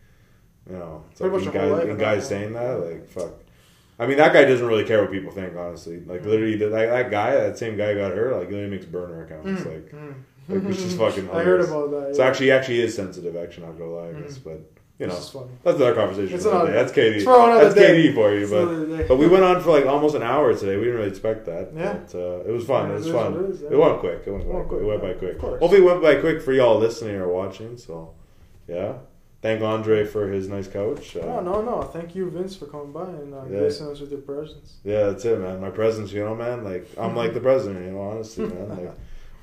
[0.70, 3.08] you know, it's Pretty like much you your whole guys, life guys saying that, like,
[3.10, 3.32] fuck.
[4.00, 6.02] I mean, that guy doesn't really care what people think, honestly.
[6.06, 6.26] Like, Mhm.
[6.28, 9.64] literally, that, like, that guy, that same guy got hurt, like, literally makes burner accounts,
[9.64, 9.94] Mm, like,
[10.48, 12.16] like, which is fucking I heard about that.
[12.16, 13.36] So actually, he actually is sensitive.
[13.36, 14.44] Actually, not gonna lie, I guess, Mhm.
[14.46, 14.62] but
[15.00, 15.48] you know, This is funny.
[15.64, 16.36] that's another conversation.
[16.36, 16.72] It's another.
[16.74, 17.16] That's KD.
[17.16, 18.10] it's for another That's day.
[18.10, 20.76] KD for you, It's but but we went on for like almost an hour today.
[20.76, 21.72] We didn't really expect that.
[21.76, 21.94] Yeah.
[21.94, 22.88] But, uh, it was fun.
[22.90, 23.34] Yeah, it was it fun.
[23.34, 23.70] what it is, yeah.
[23.72, 24.22] It went quick.
[24.28, 24.68] It went, quick.
[24.68, 25.36] quick, It went by quick.
[25.36, 25.60] of course.
[25.62, 27.78] Hopefully, it went by quick for y'all listening or watching.
[27.78, 28.14] So,
[28.68, 28.94] yeah.
[29.42, 31.16] Thank Andre for his nice couch.
[31.16, 31.82] Uh, No, no, no.
[31.84, 33.62] Thank you, Vince, for coming by and uh, Yeah.
[33.68, 34.80] us with your presence.
[34.84, 35.62] Yeah, that's it, man.
[35.62, 36.66] My presence, you know, man.
[36.66, 38.02] Like I'm like the president, you know.
[38.02, 38.68] Honestly, man.
[38.68, 38.92] Like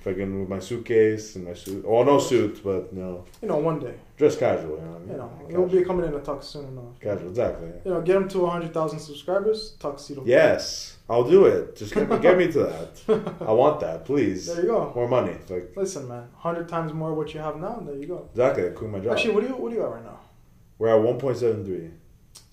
[0.00, 1.84] fucking with my suitcase and my suit.
[1.84, 4.76] Well, no suit, but you know, You know, one day, dress casual.
[4.76, 5.08] You know what I mean?
[5.10, 7.00] you know, Like, you'll be coming in a tux soon enough.
[7.00, 7.68] Casual, exactly.
[7.84, 10.22] You know, get them to 100,000 subscribers, tuxedo.
[10.24, 11.76] Yes, I'll do it.
[11.76, 13.34] Just get me, get me to that.
[13.48, 14.46] I want that, please.
[14.46, 14.92] There you go.
[14.94, 18.06] More money, like Listen, man, 100 times more what you have now, and there you
[18.06, 18.28] go.
[18.32, 18.66] exactly.
[18.66, 19.12] I quit my job.
[19.12, 20.20] Actually, what do you what do you got right now?
[20.78, 21.90] we're at one point seven three.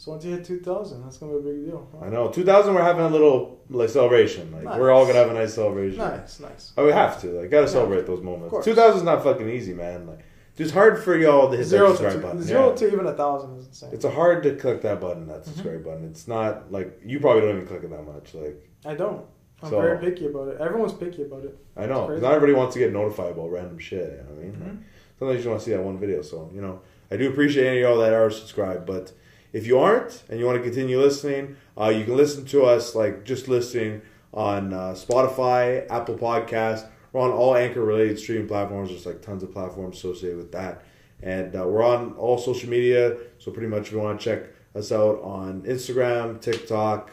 [0.03, 1.87] So once you hit 2,000, that's gonna be a big deal.
[2.01, 2.27] I know.
[2.27, 2.73] Two thousand.
[2.73, 4.51] We're having a little like celebration.
[4.51, 4.77] Like Nice.
[4.77, 5.97] we're all gonna have a nice celebration.
[5.99, 6.73] Nice, nice.
[6.75, 7.27] Oh, we have to.
[7.27, 7.71] Like, gotta Yeah.
[7.71, 8.65] celebrate those moments.
[8.65, 10.05] Two thousand is not fucking easy, man.
[10.05, 10.19] Like,
[10.57, 12.41] It's hard for y'all to hit Zero that subscribe to button.
[12.43, 12.75] zero yeah.
[12.75, 13.91] to even a thousand is insane.
[13.93, 15.51] It's a hard to click that button, that Mm-hmm.
[15.51, 16.03] subscribe button.
[16.03, 18.33] It's not like you probably don't even click it that much.
[18.33, 19.23] Like I don't.
[19.61, 20.59] I'm So- very picky about it.
[20.59, 21.57] Everyone's picky about it.
[21.77, 22.09] I know.
[22.09, 24.01] not everybody wants to get notified about random shit.
[24.11, 24.51] You know what I mean?
[24.51, 24.67] Mhm.
[24.67, 24.77] Like,
[25.17, 26.21] sometimes you just want to see that one video.
[26.23, 28.85] So you know, I do appreciate any of y'all that are subscribed.
[28.85, 29.13] But
[29.53, 32.95] if you aren't and you want to continue listening, uh, you can listen to us
[32.95, 34.01] like just listening
[34.33, 36.87] on uh, Spotify, Apple Podcasts.
[37.11, 38.89] We're on all anchor-related streaming platforms.
[38.89, 40.83] There's like tons of platforms associated with that,
[41.21, 43.15] and uh, we're on all social media.
[43.37, 47.11] So pretty much, if you want to check us out on Instagram, TikTok.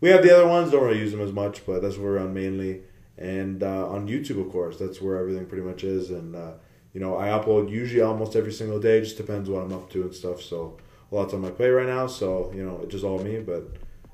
[0.00, 0.72] We have the other ones.
[0.72, 2.82] Don't really use them as much, but that's where we're on mainly.
[3.16, 6.10] And uh, on YouTube, of course, that's where everything pretty much is.
[6.10, 6.52] And uh,
[6.92, 9.00] you know, I upload usually almost every single day.
[9.00, 10.42] Just depends what I'm up to and stuff.
[10.42, 10.76] So
[11.10, 12.06] a lot's on my plate right now.
[12.06, 13.38] So you know, it's just all me.
[13.40, 13.64] But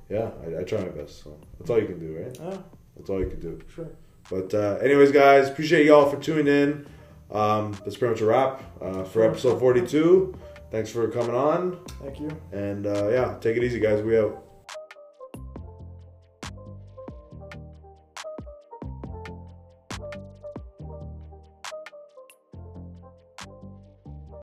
[0.09, 1.22] yeah, I, I try my best.
[1.24, 2.36] So that's all you can do, right?
[2.40, 2.59] Yeah,
[2.97, 3.59] That's all you can do.
[3.74, 3.88] sure.
[4.30, 6.86] But uh, anyways, guys, appreciate y'all for tuning in.
[7.30, 10.34] Um, that's pretty much a wrap uh, for episode 42.
[10.70, 11.78] Thanks for coming on.
[12.03, 12.30] Thank you.
[12.53, 14.03] And uh, yeah, take it easy, guys.
[14.03, 14.52] We out.